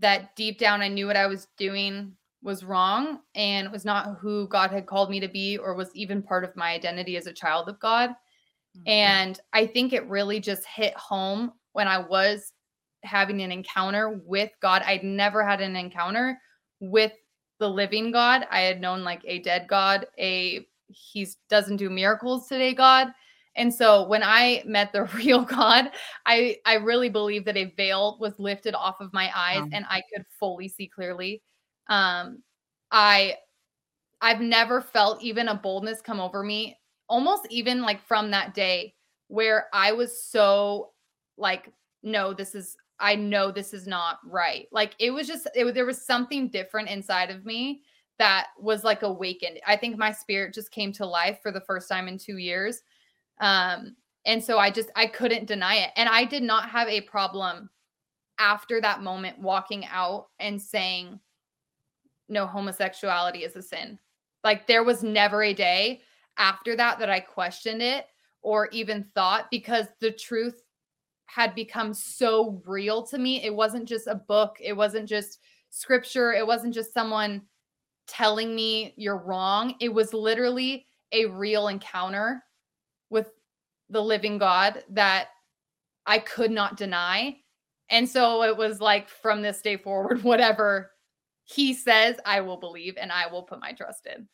that 0.00 0.34
deep 0.36 0.58
down 0.58 0.82
I 0.82 0.88
knew 0.88 1.06
what 1.06 1.16
I 1.16 1.26
was 1.26 1.48
doing 1.56 2.12
was 2.42 2.64
wrong 2.64 3.20
and 3.34 3.70
was 3.70 3.84
not 3.84 4.16
who 4.18 4.48
God 4.48 4.70
had 4.70 4.86
called 4.86 5.10
me 5.10 5.20
to 5.20 5.28
be 5.28 5.58
or 5.58 5.74
was 5.74 5.90
even 5.94 6.22
part 6.22 6.44
of 6.44 6.56
my 6.56 6.72
identity 6.72 7.16
as 7.16 7.26
a 7.26 7.32
child 7.32 7.68
of 7.68 7.78
God. 7.80 8.10
Mm-hmm. 8.10 8.88
And 8.88 9.40
I 9.52 9.66
think 9.66 9.92
it 9.92 10.08
really 10.08 10.40
just 10.40 10.66
hit 10.66 10.94
home 10.94 11.52
when 11.72 11.86
I 11.86 11.98
was 11.98 12.52
having 13.02 13.42
an 13.42 13.52
encounter 13.52 14.20
with 14.24 14.50
God. 14.60 14.82
I'd 14.86 15.04
never 15.04 15.46
had 15.46 15.60
an 15.60 15.76
encounter 15.76 16.38
with 16.80 17.12
the 17.58 17.68
living 17.68 18.10
God. 18.10 18.46
I 18.50 18.60
had 18.60 18.80
known 18.80 19.04
like 19.04 19.22
a 19.26 19.40
dead 19.40 19.66
God, 19.68 20.06
a 20.18 20.66
he's 20.88 21.36
doesn't 21.48 21.76
do 21.76 21.90
miracles 21.90 22.48
today 22.48 22.74
God. 22.74 23.12
And 23.56 23.74
so 23.74 24.06
when 24.06 24.22
I 24.22 24.62
met 24.66 24.92
the 24.92 25.04
real 25.14 25.44
God, 25.44 25.90
I 26.26 26.56
I 26.66 26.74
really 26.74 27.08
believe 27.08 27.44
that 27.46 27.56
a 27.56 27.72
veil 27.76 28.16
was 28.20 28.38
lifted 28.38 28.74
off 28.74 29.00
of 29.00 29.12
my 29.12 29.30
eyes 29.34 29.64
and 29.72 29.84
I 29.88 30.02
could 30.12 30.24
fully 30.38 30.68
see 30.68 30.86
clearly. 30.88 31.42
Um 31.88 32.42
I 32.90 33.36
I've 34.20 34.40
never 34.40 34.80
felt 34.80 35.22
even 35.22 35.48
a 35.48 35.54
boldness 35.54 36.02
come 36.02 36.20
over 36.20 36.42
me 36.42 36.78
almost 37.08 37.46
even 37.50 37.82
like 37.82 38.06
from 38.06 38.30
that 38.30 38.54
day 38.54 38.94
where 39.28 39.66
I 39.72 39.92
was 39.92 40.22
so 40.22 40.92
like 41.36 41.72
no 42.02 42.32
this 42.32 42.54
is 42.54 42.76
I 43.00 43.16
know 43.16 43.50
this 43.50 43.72
is 43.72 43.86
not 43.86 44.18
right. 44.26 44.68
Like 44.72 44.94
it 44.98 45.10
was 45.10 45.26
just 45.26 45.48
it, 45.54 45.74
there 45.74 45.86
was 45.86 46.04
something 46.04 46.48
different 46.48 46.90
inside 46.90 47.30
of 47.30 47.44
me 47.46 47.82
that 48.18 48.48
was 48.58 48.84
like 48.84 49.02
awakened. 49.02 49.58
I 49.66 49.76
think 49.76 49.96
my 49.96 50.12
spirit 50.12 50.54
just 50.54 50.70
came 50.70 50.92
to 50.92 51.06
life 51.06 51.38
for 51.42 51.50
the 51.50 51.62
first 51.62 51.88
time 51.88 52.08
in 52.08 52.18
2 52.18 52.36
years 52.36 52.82
um, 53.40 53.96
and 54.26 54.42
so 54.42 54.58
I 54.58 54.70
just 54.70 54.90
I 54.94 55.06
couldn't 55.06 55.46
deny 55.46 55.76
it. 55.76 55.90
And 55.96 56.08
I 56.08 56.24
did 56.24 56.42
not 56.42 56.68
have 56.68 56.88
a 56.88 57.00
problem 57.00 57.70
after 58.38 58.80
that 58.80 59.02
moment 59.02 59.38
walking 59.38 59.84
out 59.86 60.28
and 60.38 60.60
saying 60.60 61.18
no 62.28 62.46
homosexuality 62.46 63.40
is 63.40 63.56
a 63.56 63.62
sin. 63.62 63.98
Like 64.44 64.66
there 64.66 64.84
was 64.84 65.02
never 65.02 65.42
a 65.42 65.54
day 65.54 66.02
after 66.38 66.76
that 66.76 66.98
that 66.98 67.10
I 67.10 67.20
questioned 67.20 67.82
it 67.82 68.06
or 68.42 68.68
even 68.68 69.04
thought 69.14 69.50
because 69.50 69.86
the 70.00 70.12
truth 70.12 70.62
had 71.26 71.54
become 71.54 71.92
so 71.92 72.62
real 72.66 73.02
to 73.04 73.18
me. 73.18 73.42
It 73.44 73.54
wasn't 73.54 73.88
just 73.88 74.06
a 74.06 74.14
book, 74.14 74.56
it 74.60 74.72
wasn't 74.72 75.08
just 75.08 75.40
scripture, 75.70 76.32
it 76.32 76.46
wasn't 76.46 76.74
just 76.74 76.94
someone 76.94 77.42
telling 78.06 78.54
me 78.54 78.94
you're 78.96 79.18
wrong. 79.18 79.74
It 79.80 79.92
was 79.92 80.12
literally 80.12 80.86
a 81.12 81.26
real 81.26 81.68
encounter 81.68 82.42
the 83.90 84.02
living 84.02 84.38
God 84.38 84.84
that 84.90 85.28
I 86.06 86.18
could 86.18 86.50
not 86.50 86.76
deny. 86.76 87.36
And 87.90 88.08
so 88.08 88.42
it 88.42 88.56
was 88.56 88.80
like 88.80 89.08
from 89.08 89.42
this 89.42 89.60
day 89.60 89.76
forward, 89.76 90.22
whatever 90.24 90.90
he 91.44 91.74
says, 91.74 92.16
I 92.24 92.40
will 92.40 92.56
believe 92.56 92.94
and 93.00 93.10
I 93.10 93.26
will 93.26 93.42
put 93.42 93.60
my 93.60 93.72
trust 93.72 94.06
in. 94.06 94.28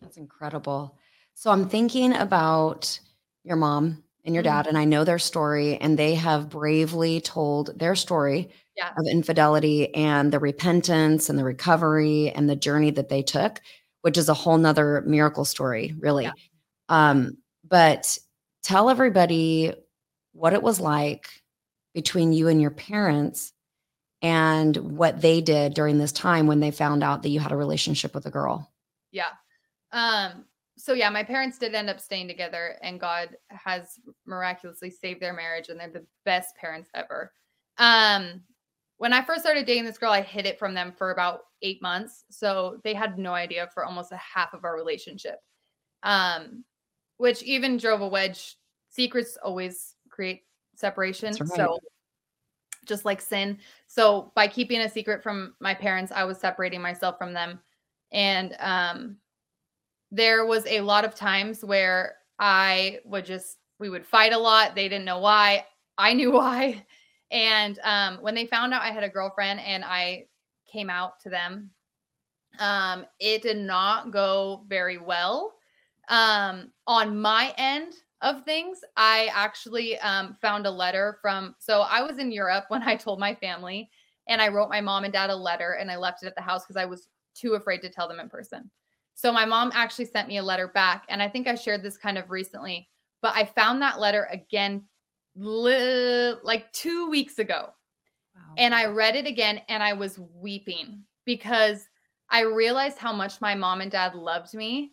That's 0.00 0.16
incredible. 0.16 0.98
So 1.34 1.50
I'm 1.50 1.68
thinking 1.68 2.14
about 2.14 2.98
your 3.44 3.56
mom 3.56 4.02
and 4.24 4.34
your 4.34 4.42
dad, 4.42 4.62
mm-hmm. 4.62 4.68
and 4.70 4.78
I 4.78 4.84
know 4.84 5.04
their 5.04 5.18
story, 5.18 5.76
and 5.78 5.98
they 5.98 6.14
have 6.14 6.48
bravely 6.48 7.20
told 7.20 7.78
their 7.78 7.94
story 7.94 8.50
yeah. 8.76 8.90
of 8.96 9.06
infidelity 9.10 9.92
and 9.94 10.32
the 10.32 10.38
repentance 10.38 11.28
and 11.28 11.38
the 11.38 11.44
recovery 11.44 12.30
and 12.30 12.48
the 12.48 12.56
journey 12.56 12.90
that 12.92 13.08
they 13.08 13.22
took, 13.22 13.60
which 14.02 14.16
is 14.16 14.28
a 14.28 14.34
whole 14.34 14.58
nother 14.58 15.02
miracle 15.06 15.44
story, 15.44 15.94
really. 15.98 16.24
Yeah. 16.24 16.32
Um, 16.88 17.38
but 17.68 18.18
tell 18.62 18.90
everybody 18.90 19.74
what 20.32 20.52
it 20.52 20.62
was 20.62 20.80
like 20.80 21.28
between 21.94 22.32
you 22.32 22.48
and 22.48 22.60
your 22.60 22.70
parents 22.70 23.52
and 24.22 24.76
what 24.76 25.20
they 25.20 25.40
did 25.40 25.74
during 25.74 25.98
this 25.98 26.12
time 26.12 26.46
when 26.46 26.60
they 26.60 26.70
found 26.70 27.02
out 27.02 27.22
that 27.22 27.30
you 27.30 27.40
had 27.40 27.52
a 27.52 27.56
relationship 27.56 28.14
with 28.14 28.24
a 28.26 28.30
girl. 28.30 28.72
Yeah. 29.10 29.30
Um 29.92 30.44
so 30.78 30.94
yeah, 30.94 31.10
my 31.10 31.22
parents 31.22 31.58
did 31.58 31.74
end 31.74 31.90
up 31.90 32.00
staying 32.00 32.28
together 32.28 32.76
and 32.82 32.98
God 32.98 33.36
has 33.50 33.98
miraculously 34.26 34.90
saved 34.90 35.20
their 35.20 35.34
marriage 35.34 35.68
and 35.68 35.78
they're 35.78 35.90
the 35.90 36.06
best 36.24 36.56
parents 36.56 36.88
ever. 36.94 37.32
Um 37.78 38.42
when 38.98 39.12
I 39.12 39.22
first 39.22 39.42
started 39.42 39.66
dating 39.66 39.84
this 39.84 39.98
girl, 39.98 40.12
I 40.12 40.22
hid 40.22 40.46
it 40.46 40.60
from 40.60 40.74
them 40.74 40.92
for 40.96 41.10
about 41.10 41.40
8 41.62 41.82
months. 41.82 42.24
So 42.30 42.78
they 42.84 42.94
had 42.94 43.18
no 43.18 43.34
idea 43.34 43.68
for 43.74 43.84
almost 43.84 44.12
a 44.12 44.16
half 44.16 44.54
of 44.54 44.64
our 44.64 44.76
relationship. 44.76 45.40
Um 46.04 46.64
which 47.22 47.44
even 47.44 47.76
drove 47.76 48.00
a 48.00 48.08
wedge. 48.08 48.56
Secrets 48.90 49.38
always 49.44 49.94
create 50.10 50.42
separation. 50.74 51.28
Right. 51.28 51.50
So 51.56 51.78
just 52.84 53.04
like 53.04 53.20
sin. 53.20 53.58
So 53.86 54.32
by 54.34 54.48
keeping 54.48 54.80
a 54.80 54.88
secret 54.88 55.22
from 55.22 55.54
my 55.60 55.72
parents, 55.72 56.10
I 56.10 56.24
was 56.24 56.38
separating 56.38 56.82
myself 56.82 57.16
from 57.18 57.32
them. 57.32 57.60
And 58.10 58.56
um 58.58 59.18
there 60.10 60.44
was 60.46 60.66
a 60.66 60.80
lot 60.80 61.04
of 61.04 61.14
times 61.14 61.64
where 61.64 62.16
I 62.40 62.98
would 63.04 63.24
just 63.24 63.58
we 63.78 63.88
would 63.88 64.04
fight 64.04 64.32
a 64.32 64.38
lot. 64.38 64.74
They 64.74 64.88
didn't 64.88 65.04
know 65.04 65.20
why. 65.20 65.64
I 65.96 66.14
knew 66.14 66.32
why. 66.40 66.84
And 67.30 67.78
um 67.84 68.18
when 68.20 68.34
they 68.34 68.46
found 68.46 68.74
out 68.74 68.82
I 68.82 68.90
had 68.90 69.04
a 69.04 69.08
girlfriend 69.08 69.60
and 69.60 69.84
I 69.84 70.26
came 70.66 70.90
out 70.90 71.20
to 71.20 71.30
them, 71.30 71.70
um, 72.58 73.06
it 73.20 73.42
did 73.42 73.58
not 73.58 74.10
go 74.10 74.64
very 74.68 74.98
well. 74.98 75.54
Um, 76.12 76.70
on 76.86 77.18
my 77.18 77.54
end 77.56 77.94
of 78.20 78.44
things, 78.44 78.80
I 78.96 79.30
actually 79.32 79.98
um, 80.00 80.36
found 80.40 80.66
a 80.66 80.70
letter 80.70 81.18
from. 81.22 81.56
So 81.58 81.80
I 81.80 82.02
was 82.02 82.18
in 82.18 82.30
Europe 82.30 82.66
when 82.68 82.82
I 82.82 82.96
told 82.96 83.18
my 83.18 83.34
family, 83.34 83.90
and 84.28 84.40
I 84.40 84.48
wrote 84.48 84.68
my 84.68 84.80
mom 84.80 85.04
and 85.04 85.12
dad 85.12 85.30
a 85.30 85.34
letter, 85.34 85.72
and 85.72 85.90
I 85.90 85.96
left 85.96 86.22
it 86.22 86.26
at 86.26 86.36
the 86.36 86.42
house 86.42 86.64
because 86.64 86.76
I 86.76 86.84
was 86.84 87.08
too 87.34 87.54
afraid 87.54 87.80
to 87.80 87.88
tell 87.88 88.06
them 88.06 88.20
in 88.20 88.28
person. 88.28 88.70
So 89.14 89.32
my 89.32 89.46
mom 89.46 89.72
actually 89.74 90.04
sent 90.04 90.28
me 90.28 90.36
a 90.36 90.42
letter 90.42 90.68
back, 90.68 91.06
and 91.08 91.22
I 91.22 91.28
think 91.28 91.48
I 91.48 91.54
shared 91.54 91.82
this 91.82 91.96
kind 91.96 92.18
of 92.18 92.30
recently, 92.30 92.88
but 93.22 93.34
I 93.34 93.46
found 93.46 93.80
that 93.80 93.98
letter 93.98 94.28
again 94.30 94.84
li- 95.34 96.34
like 96.42 96.70
two 96.72 97.08
weeks 97.08 97.38
ago. 97.38 97.70
Wow. 98.34 98.54
And 98.58 98.74
I 98.74 98.86
read 98.86 99.16
it 99.16 99.26
again 99.26 99.60
and 99.68 99.82
I 99.82 99.92
was 99.92 100.18
weeping 100.34 101.02
because 101.24 101.88
I 102.30 102.42
realized 102.42 102.98
how 102.98 103.12
much 103.12 103.40
my 103.40 103.54
mom 103.54 103.80
and 103.80 103.90
dad 103.90 104.14
loved 104.14 104.54
me 104.54 104.92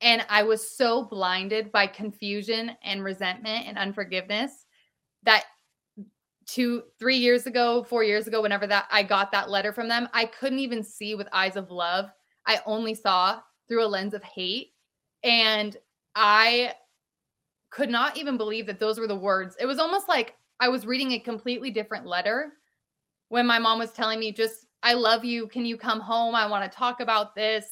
and 0.00 0.24
I 0.28 0.42
was 0.42 0.76
so 0.76 1.04
blinded 1.04 1.70
by 1.72 1.86
confusion 1.86 2.72
and 2.82 3.04
resentment 3.04 3.66
and 3.66 3.76
unforgiveness 3.76 4.66
that 5.24 5.44
two, 6.46 6.82
three 6.98 7.16
years 7.16 7.46
ago, 7.46 7.84
four 7.84 8.02
years 8.02 8.26
ago, 8.26 8.42
whenever 8.42 8.66
that 8.66 8.86
I 8.90 9.02
got 9.02 9.30
that 9.32 9.50
letter 9.50 9.72
from 9.72 9.88
them, 9.88 10.08
I 10.12 10.24
couldn't 10.24 10.58
even 10.58 10.82
see 10.82 11.14
with 11.14 11.28
eyes 11.32 11.56
of 11.56 11.70
love. 11.70 12.10
I 12.46 12.60
only 12.66 12.94
saw 12.94 13.40
through 13.68 13.84
a 13.84 13.86
lens 13.86 14.14
of 14.14 14.22
hate. 14.24 14.72
And 15.22 15.76
I 16.16 16.74
could 17.68 17.90
not 17.90 18.16
even 18.16 18.36
believe 18.36 18.66
that 18.66 18.80
those 18.80 18.98
were 18.98 19.06
the 19.06 19.14
words. 19.14 19.54
It 19.60 19.66
was 19.66 19.78
almost 19.78 20.08
like 20.08 20.34
I 20.58 20.68
was 20.68 20.86
reading 20.86 21.12
a 21.12 21.20
completely 21.20 21.70
different 21.70 22.06
letter 22.06 22.54
when 23.28 23.46
my 23.46 23.58
mom 23.58 23.78
was 23.78 23.92
telling 23.92 24.18
me, 24.18 24.32
just, 24.32 24.66
I 24.82 24.94
love 24.94 25.24
you. 25.24 25.46
Can 25.46 25.64
you 25.64 25.76
come 25.76 26.00
home? 26.00 26.34
I 26.34 26.46
want 26.46 26.70
to 26.70 26.76
talk 26.76 27.00
about 27.00 27.34
this 27.34 27.66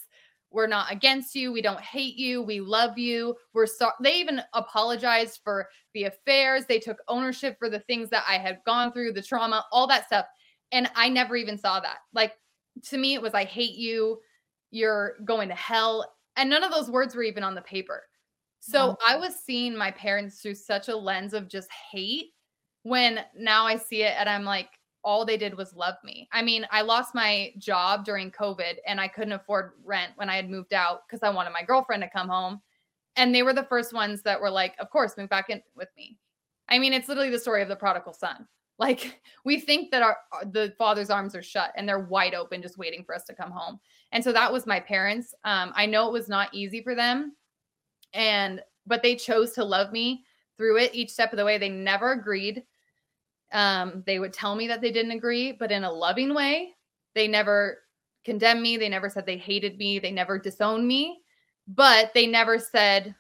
we're 0.51 0.67
not 0.67 0.91
against 0.91 1.35
you 1.35 1.53
we 1.53 1.63
don't 1.63 1.81
hate 1.81 2.17
you 2.17 2.43
we 2.43 2.61
love 2.61 2.97
you 2.99 3.35
we're 3.53 3.67
sorry. 3.67 3.93
they 4.03 4.15
even 4.15 4.41
apologized 4.55 5.41
for 5.45 5.69
the 5.95 6.05
affairs 6.05 6.65
they 6.67 6.79
took 6.79 6.99
ownership 7.09 7.57
for 7.59 7.69
the 7.69 7.81
things 7.81 8.09
that 8.11 8.25
i 8.29 8.39
had 8.39 8.59
gone 8.65 8.93
through 8.93 9.13
the 9.13 9.23
trauma 9.23 9.65
all 9.73 9.87
that 9.87 10.07
stuff 10.07 10.27
and 10.73 10.91
i 10.95 11.09
never 11.09 11.37
even 11.37 11.59
saw 11.59 11.81
that 11.81 11.99
like 12.15 12.33
to 12.83 12.97
me 12.99 13.15
it 13.15 13.23
was 13.23 13.35
i 13.35 13.45
hate 13.45 13.77
you 13.77 14.19
you're 14.71 15.17
going 15.25 15.49
to 15.49 15.55
hell 15.55 16.15
and 16.37 16.49
none 16.49 16.63
of 16.63 16.73
those 16.73 16.91
words 16.91 17.15
were 17.15 17.23
even 17.23 17.43
on 17.43 17.55
the 17.55 17.63
paper 17.63 18.03
so 18.61 18.97
i 19.07 19.17
was 19.17 19.37
seeing 19.37 19.77
my 19.77 19.91
parents 19.91 20.41
through 20.41 20.55
such 20.55 20.89
a 20.89 20.97
lens 20.97 21.33
of 21.33 21.49
just 21.49 21.69
hate 21.93 22.33
when 22.83 23.21
now 23.37 23.67
i 23.67 23.77
see 23.77 24.03
it 24.03 24.15
and 24.19 24.29
i'm 24.29 24.45
like 24.45 24.69
all 25.05 25.25
they 25.25 25.37
did 25.37 25.57
was 25.57 25.75
love 25.75 25.95
me. 26.05 26.29
I 26.33 26.43
mean, 26.43 26.67
I 26.71 26.83
lost 26.83 27.15
my 27.15 27.53
job 27.59 28.05
during 28.05 28.31
COVID 28.31 28.75
and 28.87 29.01
I 29.01 29.09
couldn't 29.09 29.33
afford 29.33 29.73
rent 29.85 30.13
when 30.17 30.29
I 30.29 30.37
had 30.37 30.51
moved 30.51 30.73
out 30.73 31.03
because 31.07 31.23
I 31.23 31.31
wanted 31.31 31.53
my 31.53 31.63
girlfriend 31.63 32.03
to 32.03 32.11
come 32.11 32.29
home. 32.29 32.61
And 33.17 33.35
they 33.35 33.43
were 33.43 33.53
the 33.53 33.65
first 33.65 33.93
ones 33.93 34.23
that 34.23 34.41
were 34.41 34.51
like, 34.51 34.75
of 34.79 34.91
course, 34.91 35.17
move 35.17 35.29
back 35.29 35.51
in 35.51 35.63
with 35.77 35.89
me. 35.97 36.19
I 36.69 36.79
mean, 36.79 36.93
it's 36.93 37.09
literally 37.09 37.31
the 37.31 37.39
story 37.39 37.63
of 37.63 37.69
the 37.69 37.77
prodigal 37.77 38.13
son. 38.13 38.47
Like 38.81 39.21
we 39.45 39.59
think 39.59 39.91
that 39.91 40.03
our 40.03 40.19
the 40.53 40.73
father's 40.79 41.11
arms 41.11 41.35
are 41.35 41.43
shut 41.43 41.73
and 41.77 41.89
they're 41.89 41.99
wide 41.99 42.33
open, 42.33 42.63
just 42.63 42.79
waiting 42.79 43.03
for 43.03 43.13
us 43.13 43.25
to 43.25 43.35
come 43.35 43.51
home. 43.51 43.81
And 44.13 44.23
so 44.23 44.33
that 44.33 44.53
was 44.53 44.69
my 44.69 44.79
parents. 44.79 45.35
Um, 45.43 45.73
I 45.75 45.85
know 45.85 46.07
it 46.07 46.13
was 46.13 46.29
not 46.29 46.55
easy 46.55 46.81
for 46.81 46.95
them, 46.95 47.35
and 48.13 48.63
but 48.87 49.03
they 49.03 49.17
chose 49.17 49.51
to 49.55 49.65
love 49.65 49.91
me 49.91 50.23
through 50.57 50.79
it 50.79 50.95
each 50.95 51.11
step 51.11 51.33
of 51.33 51.39
the 51.39 51.45
way. 51.45 51.59
They 51.59 51.69
never 51.69 52.13
agreed. 52.13 52.63
Um, 53.53 54.03
they 54.07 54.19
would 54.19 54.33
tell 54.33 54.55
me 54.55 54.69
that 54.69 54.81
they 54.81 54.93
didn't 54.93 55.13
agree, 55.13 55.53
but 55.53 55.73
in 55.73 55.85
a 55.85 55.93
loving 55.93 56.35
way. 56.35 56.75
They 57.15 57.29
never 57.29 57.79
condemned 58.25 58.63
me. 58.63 58.77
They 58.77 58.89
never 58.89 59.09
said 59.09 59.25
they 59.25 59.39
hated 59.39 59.79
me. 59.79 59.99
They 59.99 60.11
never 60.11 60.39
disowned 60.39 60.87
me, 60.87 61.21
but 61.67 62.13
they 62.13 62.27
never 62.27 62.59
said, 62.59 63.15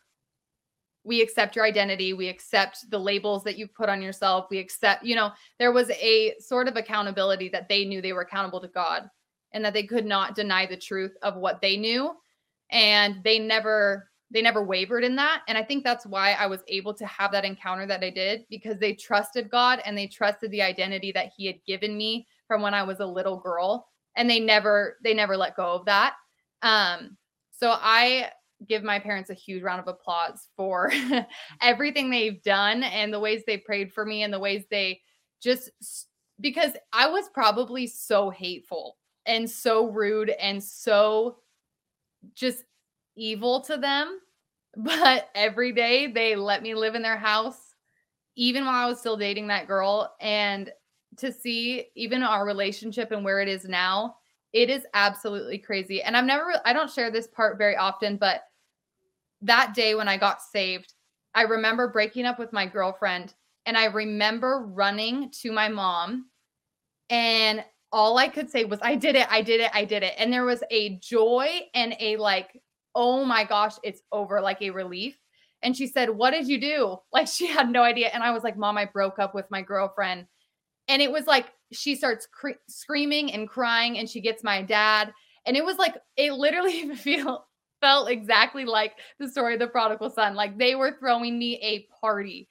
we 1.04 1.22
accept 1.22 1.56
your 1.56 1.64
identity. 1.64 2.12
We 2.12 2.28
accept 2.28 2.90
the 2.90 2.98
labels 2.98 3.42
that 3.44 3.56
you've 3.56 3.74
put 3.74 3.88
on 3.88 4.02
yourself. 4.02 4.48
We 4.50 4.58
accept, 4.58 5.04
you 5.04 5.16
know, 5.16 5.30
there 5.58 5.72
was 5.72 5.88
a 5.90 6.34
sort 6.38 6.68
of 6.68 6.76
accountability 6.76 7.48
that 7.48 7.68
they 7.68 7.86
knew 7.86 8.02
they 8.02 8.12
were 8.12 8.20
accountable 8.20 8.60
to 8.60 8.68
God 8.68 9.08
and 9.52 9.64
that 9.64 9.72
they 9.72 9.84
could 9.84 10.04
not 10.04 10.34
deny 10.34 10.66
the 10.66 10.76
truth 10.76 11.16
of 11.22 11.36
what 11.36 11.62
they 11.62 11.78
knew. 11.78 12.14
And 12.70 13.24
they 13.24 13.38
never, 13.38 14.10
they 14.30 14.42
never 14.42 14.62
wavered 14.62 15.04
in 15.04 15.16
that. 15.16 15.42
And 15.48 15.56
I 15.56 15.62
think 15.62 15.84
that's 15.84 16.06
why 16.06 16.32
I 16.32 16.46
was 16.46 16.60
able 16.68 16.92
to 16.94 17.06
have 17.06 17.32
that 17.32 17.44
encounter 17.44 17.86
that 17.86 18.04
I 18.04 18.10
did 18.10 18.44
because 18.50 18.78
they 18.78 18.92
trusted 18.92 19.50
God 19.50 19.80
and 19.84 19.96
they 19.96 20.06
trusted 20.06 20.50
the 20.50 20.62
identity 20.62 21.12
that 21.12 21.32
He 21.36 21.46
had 21.46 21.64
given 21.66 21.96
me 21.96 22.26
from 22.46 22.60
when 22.60 22.74
I 22.74 22.82
was 22.82 23.00
a 23.00 23.06
little 23.06 23.38
girl. 23.38 23.88
And 24.16 24.28
they 24.28 24.40
never, 24.40 24.98
they 25.02 25.14
never 25.14 25.36
let 25.36 25.56
go 25.56 25.72
of 25.72 25.84
that. 25.86 26.14
Um, 26.62 27.16
so 27.52 27.76
I 27.80 28.30
give 28.66 28.82
my 28.82 28.98
parents 28.98 29.30
a 29.30 29.34
huge 29.34 29.62
round 29.62 29.80
of 29.80 29.88
applause 29.88 30.48
for 30.56 30.92
everything 31.62 32.10
they've 32.10 32.42
done 32.42 32.82
and 32.82 33.12
the 33.12 33.20
ways 33.20 33.42
they 33.46 33.56
prayed 33.56 33.92
for 33.92 34.04
me 34.04 34.24
and 34.24 34.32
the 34.32 34.38
ways 34.38 34.64
they 34.70 35.00
just 35.40 35.70
because 36.40 36.72
I 36.92 37.08
was 37.08 37.28
probably 37.32 37.86
so 37.86 38.30
hateful 38.30 38.96
and 39.26 39.48
so 39.48 39.86
rude 39.86 40.30
and 40.30 40.62
so 40.62 41.38
just 42.34 42.64
evil 43.18 43.60
to 43.62 43.76
them. 43.76 44.20
But 44.76 45.30
every 45.34 45.72
day 45.72 46.06
they 46.06 46.36
let 46.36 46.62
me 46.62 46.74
live 46.74 46.94
in 46.94 47.02
their 47.02 47.16
house, 47.16 47.74
even 48.36 48.64
while 48.64 48.86
I 48.86 48.88
was 48.88 49.00
still 49.00 49.16
dating 49.16 49.48
that 49.48 49.66
girl. 49.66 50.14
And 50.20 50.70
to 51.16 51.32
see 51.32 51.86
even 51.96 52.22
our 52.22 52.46
relationship 52.46 53.10
and 53.10 53.24
where 53.24 53.40
it 53.40 53.48
is 53.48 53.64
now, 53.64 54.16
it 54.52 54.70
is 54.70 54.86
absolutely 54.94 55.58
crazy. 55.58 56.02
And 56.02 56.16
I've 56.16 56.26
never, 56.26 56.60
I 56.64 56.72
don't 56.72 56.90
share 56.90 57.10
this 57.10 57.26
part 57.26 57.58
very 57.58 57.76
often, 57.76 58.18
but 58.18 58.42
that 59.42 59.74
day 59.74 59.94
when 59.94 60.06
I 60.06 60.16
got 60.16 60.42
saved, 60.42 60.92
I 61.34 61.42
remember 61.42 61.88
breaking 61.88 62.26
up 62.26 62.38
with 62.38 62.52
my 62.52 62.66
girlfriend 62.66 63.34
and 63.66 63.76
I 63.76 63.86
remember 63.86 64.66
running 64.66 65.30
to 65.42 65.50
my 65.50 65.68
mom 65.68 66.26
and 67.10 67.64
all 67.92 68.18
I 68.18 68.28
could 68.28 68.50
say 68.50 68.64
was, 68.64 68.80
I 68.82 68.96
did 68.96 69.16
it, 69.16 69.26
I 69.30 69.42
did 69.42 69.60
it, 69.60 69.70
I 69.72 69.84
did 69.84 70.02
it. 70.02 70.14
And 70.18 70.32
there 70.32 70.44
was 70.44 70.62
a 70.70 70.96
joy 70.96 71.48
and 71.74 71.94
a 72.00 72.16
like, 72.16 72.60
oh 72.94 73.24
my 73.24 73.44
gosh, 73.44 73.74
it's 73.82 74.02
over, 74.12 74.40
like 74.40 74.62
a 74.62 74.70
relief. 74.70 75.18
And 75.62 75.76
she 75.76 75.86
said, 75.86 76.10
What 76.10 76.30
did 76.30 76.48
you 76.48 76.60
do? 76.60 76.96
Like 77.12 77.26
she 77.26 77.46
had 77.46 77.70
no 77.70 77.82
idea. 77.82 78.08
And 78.08 78.22
I 78.22 78.30
was 78.30 78.42
like, 78.42 78.56
Mom, 78.56 78.78
I 78.78 78.84
broke 78.86 79.18
up 79.18 79.34
with 79.34 79.46
my 79.50 79.62
girlfriend. 79.62 80.26
And 80.88 81.02
it 81.02 81.10
was 81.12 81.26
like, 81.26 81.52
she 81.72 81.94
starts 81.94 82.26
cre- 82.26 82.62
screaming 82.68 83.32
and 83.32 83.48
crying, 83.48 83.98
and 83.98 84.08
she 84.08 84.20
gets 84.20 84.42
my 84.42 84.62
dad. 84.62 85.12
And 85.46 85.56
it 85.56 85.64
was 85.64 85.76
like, 85.76 85.96
it 86.16 86.32
literally 86.32 86.94
feel 86.96 87.46
felt 87.80 88.10
exactly 88.10 88.64
like 88.64 88.94
the 89.18 89.28
story 89.28 89.54
of 89.54 89.60
the 89.60 89.68
prodigal 89.68 90.10
son. 90.10 90.34
Like 90.34 90.58
they 90.58 90.74
were 90.74 90.96
throwing 90.98 91.38
me 91.38 91.56
a 91.62 91.86
party. 92.00 92.48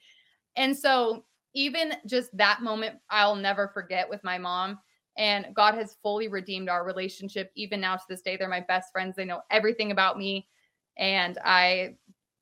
And 0.56 0.76
so, 0.76 1.24
even 1.54 1.94
just 2.06 2.36
that 2.36 2.62
moment, 2.62 2.96
I'll 3.10 3.36
never 3.36 3.68
forget 3.68 4.08
with 4.08 4.22
my 4.22 4.38
mom. 4.38 4.78
And 5.18 5.46
God 5.52 5.74
has 5.74 5.96
fully 6.02 6.28
redeemed 6.28 6.68
our 6.68 6.84
relationship. 6.84 7.50
Even 7.56 7.80
now 7.80 7.96
to 7.96 8.02
this 8.08 8.22
day, 8.22 8.36
they're 8.36 8.48
my 8.48 8.60
best 8.60 8.92
friends. 8.92 9.16
They 9.16 9.24
know 9.24 9.42
everything 9.50 9.90
about 9.90 10.16
me. 10.16 10.48
And 10.96 11.36
I 11.44 11.96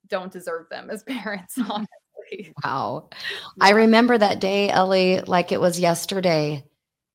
don't 0.08 0.30
deserve 0.30 0.68
them 0.68 0.90
as 0.90 1.02
parents, 1.08 1.58
honestly. 1.70 2.54
Wow. 2.62 3.08
I 3.60 3.70
remember 3.70 4.16
that 4.18 4.40
day, 4.40 4.68
Ellie, 4.68 5.20
like 5.22 5.52
it 5.52 5.60
was 5.60 5.80
yesterday. 5.80 6.64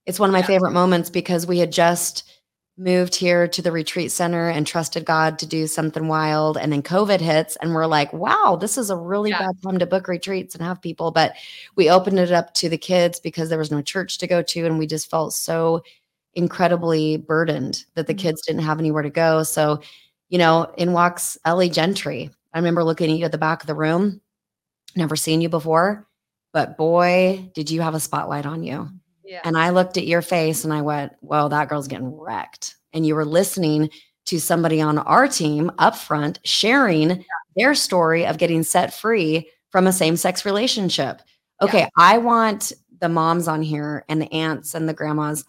It's 0.05 0.19
one 0.19 0.29
of 0.29 0.33
my 0.33 0.39
yeah. 0.39 0.47
favorite 0.47 0.71
moments 0.71 1.09
because 1.09 1.45
we 1.45 1.59
had 1.59 1.71
just 1.71 2.40
moved 2.81 3.13
here 3.15 3.47
to 3.47 3.61
the 3.61 3.71
retreat 3.71 4.11
center 4.11 4.49
and 4.49 4.65
trusted 4.65 5.05
God 5.05 5.37
to 5.39 5.45
do 5.45 5.67
something 5.67 6.07
wild. 6.07 6.57
And 6.57 6.71
then 6.71 6.81
COVID 6.81 7.19
hits, 7.19 7.55
and 7.57 7.73
we're 7.73 7.85
like, 7.85 8.11
wow, 8.11 8.57
this 8.59 8.77
is 8.77 8.89
a 8.89 8.97
really 8.97 9.29
yeah. 9.29 9.39
bad 9.39 9.61
time 9.63 9.79
to 9.79 9.85
book 9.85 10.07
retreats 10.07 10.55
and 10.55 10.63
have 10.63 10.81
people. 10.81 11.11
But 11.11 11.35
we 11.75 11.89
opened 11.89 12.19
it 12.19 12.31
up 12.31 12.53
to 12.55 12.69
the 12.69 12.77
kids 12.77 13.19
because 13.19 13.49
there 13.49 13.59
was 13.59 13.71
no 13.71 13.81
church 13.81 14.17
to 14.17 14.27
go 14.27 14.41
to. 14.41 14.65
And 14.65 14.79
we 14.79 14.87
just 14.87 15.09
felt 15.11 15.33
so 15.33 15.83
incredibly 16.33 17.17
burdened 17.17 17.85
that 17.93 18.07
the 18.07 18.13
mm-hmm. 18.13 18.21
kids 18.21 18.41
didn't 18.41 18.63
have 18.63 18.79
anywhere 18.79 19.03
to 19.03 19.09
go. 19.09 19.43
So, 19.43 19.81
you 20.29 20.39
know, 20.39 20.73
in 20.77 20.93
walks 20.93 21.37
Ellie 21.45 21.69
Gentry. 21.69 22.31
I 22.53 22.57
remember 22.57 22.83
looking 22.83 23.11
at 23.11 23.17
you 23.17 23.25
at 23.25 23.31
the 23.31 23.37
back 23.37 23.61
of 23.61 23.67
the 23.67 23.75
room, 23.75 24.21
never 24.95 25.15
seen 25.15 25.39
you 25.39 25.49
before, 25.49 26.07
but 26.51 26.77
boy, 26.77 27.49
did 27.53 27.71
you 27.71 27.81
have 27.81 27.95
a 27.95 27.99
spotlight 27.99 28.45
on 28.45 28.63
you. 28.63 28.89
Yeah. 29.31 29.39
And 29.45 29.57
I 29.57 29.69
looked 29.69 29.95
at 29.95 30.05
your 30.05 30.21
face 30.21 30.65
and 30.65 30.73
I 30.73 30.81
went, 30.81 31.13
well, 31.21 31.47
that 31.47 31.69
girl's 31.69 31.87
getting 31.87 32.17
wrecked. 32.17 32.75
And 32.91 33.05
you 33.05 33.15
were 33.15 33.23
listening 33.23 33.89
to 34.25 34.41
somebody 34.41 34.81
on 34.81 34.97
our 34.97 35.25
team 35.29 35.71
up 35.77 35.95
front 35.95 36.39
sharing 36.43 37.11
yeah. 37.11 37.23
their 37.55 37.73
story 37.73 38.25
of 38.25 38.37
getting 38.37 38.61
set 38.61 38.93
free 38.93 39.49
from 39.69 39.87
a 39.87 39.93
same 39.93 40.17
sex 40.17 40.43
relationship. 40.43 41.21
Okay, 41.61 41.79
yeah. 41.79 41.89
I 41.97 42.17
want 42.17 42.73
the 42.99 43.07
moms 43.07 43.47
on 43.47 43.61
here 43.61 44.03
and 44.09 44.21
the 44.21 44.31
aunts 44.33 44.75
and 44.75 44.89
the 44.89 44.93
grandmas 44.93 45.45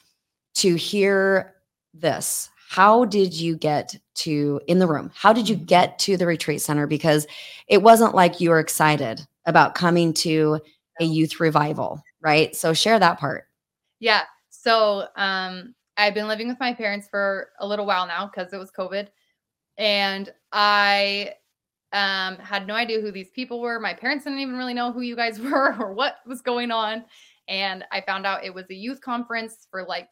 to 0.54 0.76
hear 0.76 1.56
this. 1.92 2.50
How 2.68 3.04
did 3.04 3.34
you 3.34 3.56
get 3.56 3.96
to 4.14 4.60
in 4.68 4.78
the 4.78 4.86
room? 4.86 5.10
How 5.12 5.32
did 5.32 5.48
you 5.48 5.56
mm-hmm. 5.56 5.64
get 5.64 5.98
to 6.00 6.16
the 6.16 6.26
retreat 6.26 6.62
center? 6.62 6.86
Because 6.86 7.26
it 7.66 7.82
wasn't 7.82 8.14
like 8.14 8.40
you 8.40 8.50
were 8.50 8.60
excited 8.60 9.26
about 9.44 9.74
coming 9.74 10.14
to 10.14 10.60
a 11.00 11.04
youth 11.04 11.40
revival, 11.40 12.00
right? 12.20 12.54
So 12.54 12.74
share 12.74 13.00
that 13.00 13.18
part. 13.18 13.48
Yeah. 14.02 14.22
So 14.50 15.06
um, 15.14 15.76
I've 15.96 16.12
been 16.12 16.26
living 16.26 16.48
with 16.48 16.58
my 16.58 16.74
parents 16.74 17.06
for 17.08 17.50
a 17.60 17.66
little 17.66 17.86
while 17.86 18.04
now 18.04 18.26
because 18.26 18.52
it 18.52 18.58
was 18.58 18.72
COVID. 18.72 19.06
And 19.78 20.28
I 20.50 21.34
um, 21.92 22.36
had 22.38 22.66
no 22.66 22.74
idea 22.74 23.00
who 23.00 23.12
these 23.12 23.30
people 23.30 23.60
were. 23.60 23.78
My 23.78 23.94
parents 23.94 24.24
didn't 24.24 24.40
even 24.40 24.56
really 24.56 24.74
know 24.74 24.90
who 24.90 25.02
you 25.02 25.14
guys 25.14 25.38
were 25.40 25.76
or 25.78 25.94
what 25.94 26.16
was 26.26 26.42
going 26.42 26.72
on. 26.72 27.04
And 27.46 27.84
I 27.92 28.00
found 28.00 28.26
out 28.26 28.44
it 28.44 28.52
was 28.52 28.64
a 28.70 28.74
youth 28.74 29.00
conference 29.00 29.68
for 29.70 29.84
like, 29.84 30.08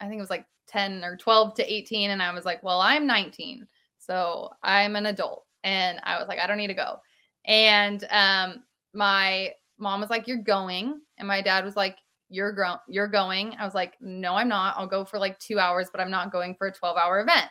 I 0.00 0.08
think 0.08 0.18
it 0.18 0.22
was 0.22 0.30
like 0.30 0.46
10 0.66 1.04
or 1.04 1.16
12 1.16 1.54
to 1.54 1.72
18. 1.72 2.10
And 2.10 2.20
I 2.20 2.34
was 2.34 2.44
like, 2.44 2.64
well, 2.64 2.80
I'm 2.80 3.06
19. 3.06 3.64
So 4.00 4.50
I'm 4.64 4.96
an 4.96 5.06
adult. 5.06 5.44
And 5.62 6.00
I 6.02 6.18
was 6.18 6.26
like, 6.26 6.40
I 6.40 6.48
don't 6.48 6.56
need 6.56 6.66
to 6.66 6.74
go. 6.74 6.96
And 7.44 8.04
um, 8.10 8.64
my 8.92 9.52
mom 9.78 10.00
was 10.00 10.10
like, 10.10 10.26
You're 10.26 10.38
going. 10.38 11.00
And 11.16 11.28
my 11.28 11.42
dad 11.42 11.64
was 11.64 11.76
like, 11.76 11.96
you're 12.30 12.52
grown 12.52 12.78
you're 12.88 13.08
going. 13.08 13.54
I 13.58 13.64
was 13.64 13.74
like 13.74 13.94
no 14.00 14.34
i'm 14.34 14.48
not. 14.48 14.74
I'll 14.78 14.86
go 14.86 15.04
for 15.04 15.18
like 15.18 15.38
two 15.38 15.58
hours 15.58 15.88
but 15.90 16.00
i'm 16.00 16.10
not 16.10 16.32
going 16.32 16.54
for 16.54 16.68
a 16.68 16.72
12 16.72 16.96
hour 16.96 17.20
event. 17.20 17.46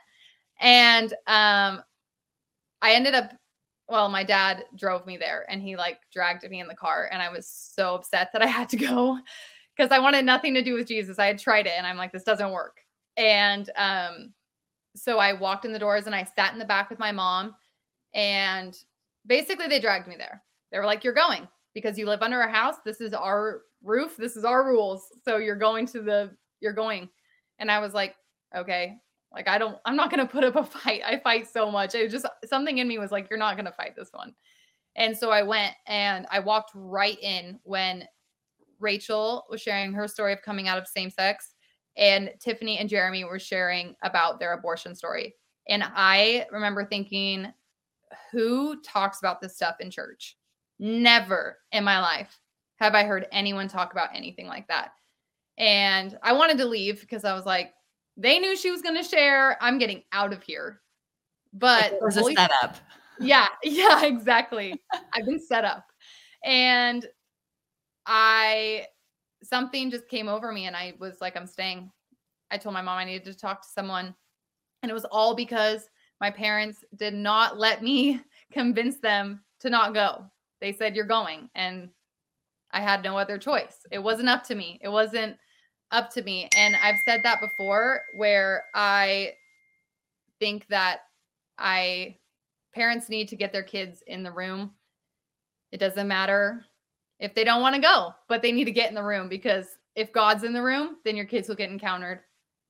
And 0.60 1.14
um 1.28 1.84
i 2.82 2.94
ended 2.94 3.14
up 3.14 3.32
well 3.88 4.10
my 4.10 4.24
dad 4.24 4.64
drove 4.78 5.06
me 5.06 5.18
there 5.18 5.46
and 5.50 5.62
he 5.62 5.76
like 5.76 6.00
dragged 6.12 6.50
me 6.50 6.62
in 6.62 6.68
the 6.68 6.76
car 6.76 7.10
and 7.12 7.22
i 7.22 7.30
was 7.30 7.48
so 7.48 7.96
upset 7.96 8.30
that 8.32 8.42
i 8.42 8.48
had 8.48 8.70
to 8.70 8.78
go 8.78 9.18
because 9.76 9.92
i 9.92 10.00
wanted 10.00 10.26
nothing 10.26 10.54
to 10.54 10.64
do 10.64 10.74
with 10.74 10.88
jesus. 10.88 11.20
I 11.20 11.28
had 11.28 11.40
tried 11.40 11.68
it 11.68 11.74
and 11.78 11.86
i'm 11.86 11.98
like 11.98 12.12
this 12.12 12.24
doesn't 12.24 12.52
work. 12.52 12.78
And 13.18 13.70
um 13.76 14.34
so 14.96 15.20
i 15.20 15.34
walked 15.34 15.66
in 15.66 15.74
the 15.74 15.80
doors 15.80 16.06
and 16.06 16.16
i 16.16 16.24
sat 16.24 16.54
in 16.54 16.60
the 16.60 16.66
back 16.66 16.90
with 16.90 17.00
my 17.00 17.12
mom 17.12 17.56
and 18.14 18.78
basically 19.26 19.68
they 19.68 19.80
dragged 19.80 20.08
me 20.08 20.16
there. 20.18 20.42
They 20.72 20.80
were 20.80 20.86
like 20.86 21.04
you're 21.04 21.14
going 21.14 21.48
because 21.74 21.98
you 21.98 22.06
live 22.06 22.22
under 22.22 22.42
our 22.42 22.50
house. 22.50 22.76
This 22.84 23.02
is 23.02 23.14
our 23.14 23.62
roof 23.84 24.18
this 24.18 24.36
is 24.36 24.44
our 24.44 24.66
rules 24.66 25.08
so 25.24 25.38
you're 25.38 25.56
going 25.56 25.86
to 25.88 26.02
the 26.02 26.32
you're 26.60 26.74
going. 26.74 27.10
And 27.60 27.70
i 27.72 27.80
was 27.80 27.94
like 27.94 28.16
okay 28.56 28.98
like 29.34 29.48
i 29.48 29.58
don't 29.58 29.78
i'm 29.86 29.96
not 29.96 30.10
going 30.10 30.26
to 30.26 30.32
put 30.32 30.44
up 30.44 30.56
a 30.56 30.64
fight 30.80 31.02
i 31.06 31.20
fight 31.20 31.48
so 31.48 31.72
much. 31.72 31.96
It 31.96 32.10
just 32.10 32.26
something 32.46 32.78
in 32.78 32.88
me 32.88 32.98
was 32.98 33.12
like 33.12 33.30
you're 33.30 33.40
not 33.40 33.56
going 33.56 33.66
to 33.66 33.72
fight 33.72 33.96
this 33.96 34.10
one. 34.14 34.34
And 34.96 35.16
so 35.16 35.30
i 35.32 35.44
went 35.44 35.76
and 35.88 36.26
i 36.32 36.40
walked 36.40 36.72
right 36.74 37.18
in 37.22 37.60
when 37.64 38.06
rachel 38.80 39.46
was 39.50 39.62
sharing 39.62 39.94
her 39.94 40.08
story 40.08 40.34
of 40.34 40.42
coming 40.42 40.68
out 40.68 40.78
of 40.78 40.88
same 40.88 41.10
sex 41.10 41.54
and 41.98 42.32
tiffany 42.40 42.78
and 42.78 42.88
jeremy 42.88 43.26
were 43.26 43.40
sharing 43.40 43.96
about 44.04 44.40
their 44.40 44.54
abortion 44.54 44.96
story. 44.96 45.36
And 45.68 45.84
i 45.86 46.46
remember 46.52 46.86
thinking 46.86 47.52
who 48.32 48.82
talks 48.82 49.20
about 49.20 49.42
this 49.42 49.56
stuff 49.56 49.76
in 49.80 49.92
church? 49.92 50.38
Never 50.80 51.58
in 51.72 51.84
my 51.84 52.00
life 52.00 52.40
have 52.80 52.96
I 52.96 53.04
heard 53.04 53.28
anyone 53.32 53.68
talk 53.68 53.92
about 53.92 54.10
anything 54.14 54.48
like 54.48 54.68
that. 54.68 54.92
And 55.58 56.18
I 56.24 56.34
wanted 56.34 56.58
to 56.60 56.66
leave 56.66 57.02
because 57.02 57.26
I 57.26 57.34
was 57.34 57.46
like, 57.46 57.74
they 58.16 58.40
knew 58.40 58.56
she 58.56 58.72
was 58.72 58.82
going 58.82 58.96
to 58.96 59.04
share. 59.04 59.58
I'm 59.62 59.78
getting 59.78 60.04
out 60.12 60.34
of 60.34 60.42
here. 60.44 60.82
But 61.54 61.94
it 61.94 62.00
was 62.02 62.18
a 62.18 62.24
setup. 62.24 62.78
Yeah, 63.20 63.48
yeah, 63.64 64.06
exactly. 64.06 64.80
I've 65.14 65.26
been 65.26 65.40
set 65.40 65.66
up. 65.66 65.86
And 66.44 67.06
I 68.06 68.86
something 69.44 69.92
just 69.92 70.08
came 70.08 70.28
over 70.28 70.52
me 70.52 70.66
and 70.66 70.76
I 70.76 70.94
was 71.00 71.22
like, 71.22 71.36
I'm 71.36 71.48
staying. 71.48 71.92
I 72.52 72.58
told 72.58 72.74
my 72.74 72.82
mom 72.82 72.98
I 72.98 73.06
needed 73.06 73.26
to 73.26 73.38
talk 73.38 73.62
to 73.62 73.68
someone. 73.68 74.16
And 74.82 74.90
it 74.90 74.94
was 74.94 75.06
all 75.06 75.36
because 75.36 75.90
my 76.22 76.32
parents 76.32 76.84
did 76.96 77.14
not 77.14 77.58
let 77.58 77.84
me 77.84 78.22
convince 78.54 78.98
them 78.98 79.44
to 79.60 79.70
not 79.70 79.94
go. 79.94 80.26
They 80.62 80.72
said, 80.72 80.96
You're 80.96 81.06
going. 81.06 81.50
And 81.56 81.90
I 82.72 82.82
had 82.82 83.04
no 83.04 83.18
other 83.18 83.38
choice. 83.38 83.86
It 83.92 84.00
wasn't 84.00 84.30
up 84.30 84.44
to 84.46 84.56
me. 84.56 84.80
It 84.84 84.90
wasn't 84.90 85.38
up 85.92 86.12
to 86.12 86.22
me. 86.22 86.50
And 86.56 86.76
I've 86.76 87.00
said 87.06 87.22
that 87.24 87.42
before 87.42 88.02
where 88.14 88.66
I 88.76 89.34
think 90.40 90.68
that 90.70 91.00
I 91.58 92.18
parents 92.74 93.10
need 93.10 93.28
to 93.30 93.36
get 93.36 93.52
their 93.52 93.64
kids 93.64 94.04
in 94.08 94.24
the 94.24 94.32
room. 94.32 94.72
It 95.72 95.80
doesn't 95.80 96.08
matter 96.08 96.66
if 97.20 97.36
they 97.36 97.44
don't 97.44 97.62
want 97.62 97.76
to 97.76 97.82
go, 97.82 98.14
but 98.28 98.42
they 98.42 98.52
need 98.52 98.66
to 98.66 98.72
get 98.72 98.90
in 98.90 98.96
the 98.96 99.04
room 99.04 99.28
because 99.30 99.66
if 99.96 100.14
God's 100.14 100.44
in 100.44 100.54
the 100.54 100.62
room, 100.62 100.98
then 101.04 101.16
your 101.16 101.26
kids 101.26 101.50
will 101.50 101.56
get 101.56 101.70
encountered 101.70 102.22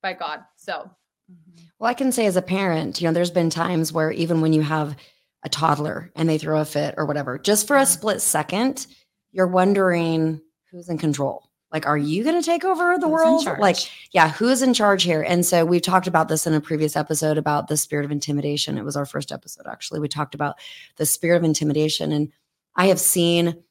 by 0.01 0.13
God. 0.13 0.39
So, 0.55 0.89
mm-hmm. 1.31 1.63
well, 1.77 1.89
I 1.89 1.93
can 1.93 2.11
say 2.11 2.25
as 2.25 2.37
a 2.37 2.41
parent, 2.41 2.99
you 2.99 3.07
know, 3.07 3.13
there's 3.13 3.31
been 3.31 3.49
times 3.49 3.93
where 3.93 4.11
even 4.11 4.41
when 4.41 4.53
you 4.53 4.61
have 4.61 4.95
a 5.43 5.49
toddler 5.49 6.11
and 6.15 6.27
they 6.27 6.37
throw 6.37 6.59
a 6.59 6.65
fit 6.65 6.95
or 6.97 7.05
whatever, 7.05 7.37
just 7.37 7.67
for 7.67 7.77
a 7.77 7.85
split 7.85 8.21
second, 8.21 8.87
you're 9.31 9.47
wondering 9.47 10.41
who's 10.71 10.89
in 10.89 10.97
control. 10.97 11.49
Like, 11.71 11.85
are 11.85 11.97
you 11.97 12.23
going 12.23 12.39
to 12.39 12.45
take 12.45 12.65
over 12.65 12.97
the 12.97 13.07
who's 13.07 13.45
world? 13.45 13.59
Like, 13.59 13.77
yeah, 14.11 14.29
who's 14.29 14.63
in 14.63 14.73
charge 14.73 15.03
here? 15.03 15.21
And 15.21 15.45
so 15.45 15.65
we've 15.65 15.81
talked 15.81 16.07
about 16.07 16.27
this 16.27 16.47
in 16.47 16.53
a 16.53 16.61
previous 16.61 16.95
episode 16.95 17.37
about 17.37 17.67
the 17.67 17.77
spirit 17.77 18.05
of 18.05 18.11
intimidation. 18.11 18.77
It 18.77 18.85
was 18.85 18.95
our 18.95 19.05
first 19.05 19.31
episode, 19.31 19.67
actually. 19.69 19.99
We 19.99 20.07
talked 20.07 20.33
about 20.33 20.57
the 20.95 21.05
spirit 21.05 21.37
of 21.37 21.43
intimidation. 21.43 22.11
And 22.11 22.31
I 22.75 22.87
have 22.87 22.99
seen 22.99 23.63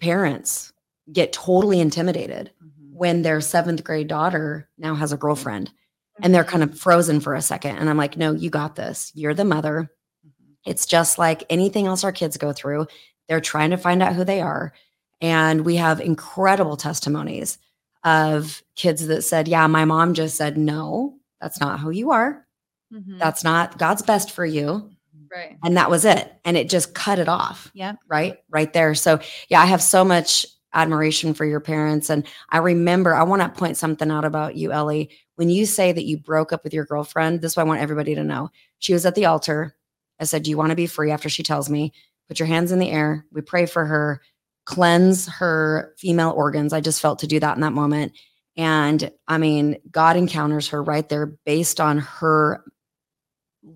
parents 0.00 0.72
get 1.12 1.32
totally 1.32 1.80
intimidated 1.80 2.52
mm-hmm. 2.62 2.96
when 2.96 3.22
their 3.22 3.40
seventh 3.40 3.82
grade 3.82 4.06
daughter 4.06 4.68
now 4.78 4.94
has 4.94 5.12
a 5.12 5.16
girlfriend 5.16 5.68
mm-hmm. 5.68 6.24
and 6.24 6.32
they're 6.32 6.44
kind 6.44 6.62
of 6.62 6.78
frozen 6.78 7.18
for 7.18 7.34
a 7.34 7.42
second. 7.42 7.76
And 7.78 7.90
I'm 7.90 7.96
like, 7.96 8.16
no, 8.16 8.32
you 8.32 8.50
got 8.50 8.76
this. 8.76 9.10
You're 9.16 9.34
the 9.34 9.44
mother. 9.44 9.90
Mm-hmm. 10.24 10.70
It's 10.70 10.86
just 10.86 11.18
like 11.18 11.42
anything 11.50 11.86
else 11.86 12.04
our 12.04 12.12
kids 12.12 12.36
go 12.36 12.52
through. 12.52 12.86
They're 13.30 13.40
trying 13.40 13.70
to 13.70 13.76
find 13.76 14.02
out 14.02 14.16
who 14.16 14.24
they 14.24 14.40
are. 14.40 14.72
And 15.20 15.64
we 15.64 15.76
have 15.76 16.00
incredible 16.00 16.76
testimonies 16.76 17.58
of 18.02 18.60
kids 18.74 19.06
that 19.06 19.22
said, 19.22 19.46
Yeah, 19.46 19.68
my 19.68 19.84
mom 19.84 20.14
just 20.14 20.36
said, 20.36 20.58
No, 20.58 21.14
that's 21.40 21.60
not 21.60 21.78
who 21.78 21.90
you 21.90 22.10
are. 22.10 22.44
Mm-hmm. 22.92 23.18
That's 23.18 23.44
not 23.44 23.78
God's 23.78 24.02
best 24.02 24.32
for 24.32 24.44
you. 24.44 24.90
Right. 25.30 25.56
And 25.62 25.76
that 25.76 25.90
was 25.90 26.04
it. 26.04 26.32
And 26.44 26.56
it 26.56 26.68
just 26.68 26.92
cut 26.92 27.20
it 27.20 27.28
off. 27.28 27.70
Yeah. 27.72 27.92
Right. 28.08 28.38
Right 28.48 28.72
there. 28.72 28.96
So, 28.96 29.20
yeah, 29.48 29.60
I 29.60 29.66
have 29.66 29.80
so 29.80 30.04
much 30.04 30.44
admiration 30.74 31.32
for 31.32 31.44
your 31.44 31.60
parents. 31.60 32.10
And 32.10 32.26
I 32.48 32.58
remember, 32.58 33.14
I 33.14 33.22
want 33.22 33.42
to 33.42 33.60
point 33.60 33.76
something 33.76 34.10
out 34.10 34.24
about 34.24 34.56
you, 34.56 34.72
Ellie. 34.72 35.10
When 35.36 35.50
you 35.50 35.66
say 35.66 35.92
that 35.92 36.04
you 36.04 36.18
broke 36.18 36.52
up 36.52 36.64
with 36.64 36.74
your 36.74 36.84
girlfriend, 36.84 37.42
this 37.42 37.52
is 37.52 37.56
what 37.56 37.62
I 37.62 37.68
want 37.68 37.80
everybody 37.80 38.16
to 38.16 38.24
know. 38.24 38.50
She 38.80 38.92
was 38.92 39.06
at 39.06 39.14
the 39.14 39.26
altar. 39.26 39.76
I 40.18 40.24
said, 40.24 40.42
Do 40.42 40.50
you 40.50 40.56
want 40.56 40.70
to 40.70 40.76
be 40.76 40.88
free 40.88 41.12
after 41.12 41.28
she 41.28 41.44
tells 41.44 41.70
me? 41.70 41.92
Put 42.30 42.38
your 42.38 42.46
hands 42.46 42.70
in 42.70 42.78
the 42.78 42.92
air. 42.92 43.26
We 43.32 43.40
pray 43.40 43.66
for 43.66 43.84
her, 43.84 44.22
cleanse 44.64 45.26
her 45.26 45.92
female 45.98 46.30
organs. 46.30 46.72
I 46.72 46.80
just 46.80 47.00
felt 47.00 47.18
to 47.18 47.26
do 47.26 47.40
that 47.40 47.56
in 47.56 47.60
that 47.62 47.72
moment. 47.72 48.12
And 48.56 49.10
I 49.26 49.36
mean, 49.36 49.78
God 49.90 50.16
encounters 50.16 50.68
her 50.68 50.80
right 50.80 51.08
there 51.08 51.34
based 51.44 51.80
on 51.80 51.98
her 51.98 52.62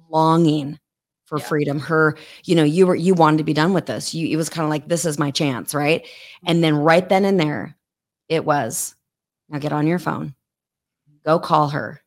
longing 0.08 0.78
for 1.24 1.40
yeah. 1.40 1.44
freedom. 1.44 1.80
Her, 1.80 2.16
you 2.44 2.54
know, 2.54 2.62
you 2.62 2.86
were, 2.86 2.94
you 2.94 3.12
wanted 3.14 3.38
to 3.38 3.44
be 3.44 3.54
done 3.54 3.72
with 3.72 3.86
this. 3.86 4.14
You, 4.14 4.28
it 4.28 4.36
was 4.36 4.48
kind 4.48 4.62
of 4.62 4.70
like, 4.70 4.86
this 4.86 5.04
is 5.04 5.18
my 5.18 5.32
chance. 5.32 5.74
Right. 5.74 6.06
And 6.46 6.62
then 6.62 6.74
mm-hmm. 6.74 6.84
right 6.84 7.08
then 7.08 7.24
and 7.24 7.40
there, 7.40 7.76
it 8.28 8.44
was, 8.44 8.94
now 9.48 9.58
get 9.58 9.72
on 9.72 9.88
your 9.88 9.98
phone, 9.98 10.32
go 11.26 11.40
call 11.40 11.70
her 11.70 12.00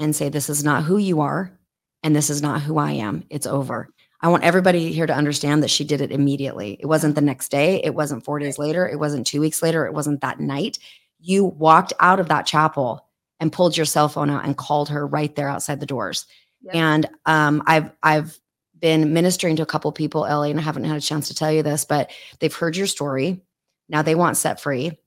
and 0.00 0.16
say, 0.16 0.28
this 0.28 0.50
is 0.50 0.64
not 0.64 0.82
who 0.82 0.96
you 0.96 1.20
are. 1.20 1.56
And 2.02 2.16
this 2.16 2.30
is 2.30 2.42
not 2.42 2.62
who 2.62 2.78
I 2.78 2.92
am. 2.92 3.22
It's 3.30 3.46
over. 3.46 3.90
I 4.20 4.28
want 4.28 4.42
everybody 4.42 4.92
here 4.92 5.06
to 5.06 5.14
understand 5.14 5.62
that 5.62 5.70
she 5.70 5.84
did 5.84 6.00
it 6.00 6.10
immediately. 6.10 6.76
It 6.80 6.86
wasn't 6.86 7.14
the 7.14 7.20
next 7.20 7.50
day. 7.50 7.80
It 7.84 7.94
wasn't 7.94 8.24
four 8.24 8.38
days 8.38 8.58
later. 8.58 8.88
It 8.88 8.98
wasn't 8.98 9.26
two 9.26 9.40
weeks 9.40 9.62
later. 9.62 9.86
It 9.86 9.94
wasn't 9.94 10.20
that 10.22 10.40
night. 10.40 10.78
You 11.20 11.44
walked 11.44 11.92
out 12.00 12.18
of 12.18 12.28
that 12.28 12.46
chapel 12.46 13.06
and 13.40 13.52
pulled 13.52 13.76
your 13.76 13.86
cell 13.86 14.08
phone 14.08 14.30
out 14.30 14.44
and 14.44 14.56
called 14.56 14.88
her 14.88 15.06
right 15.06 15.34
there 15.36 15.48
outside 15.48 15.78
the 15.80 15.86
doors. 15.86 16.26
Yep. 16.62 16.74
And 16.74 17.08
um, 17.26 17.62
I've 17.66 17.90
I've 18.02 18.38
been 18.78 19.12
ministering 19.12 19.56
to 19.56 19.62
a 19.62 19.66
couple 19.66 19.90
people, 19.92 20.26
Ellie, 20.26 20.50
and 20.50 20.58
I 20.58 20.62
haven't 20.62 20.84
had 20.84 20.96
a 20.96 21.00
chance 21.00 21.28
to 21.28 21.34
tell 21.34 21.52
you 21.52 21.62
this, 21.62 21.84
but 21.84 22.10
they've 22.40 22.54
heard 22.54 22.76
your 22.76 22.86
story. 22.86 23.40
Now 23.88 24.02
they 24.02 24.14
want 24.14 24.36
set 24.36 24.60
free. 24.60 24.98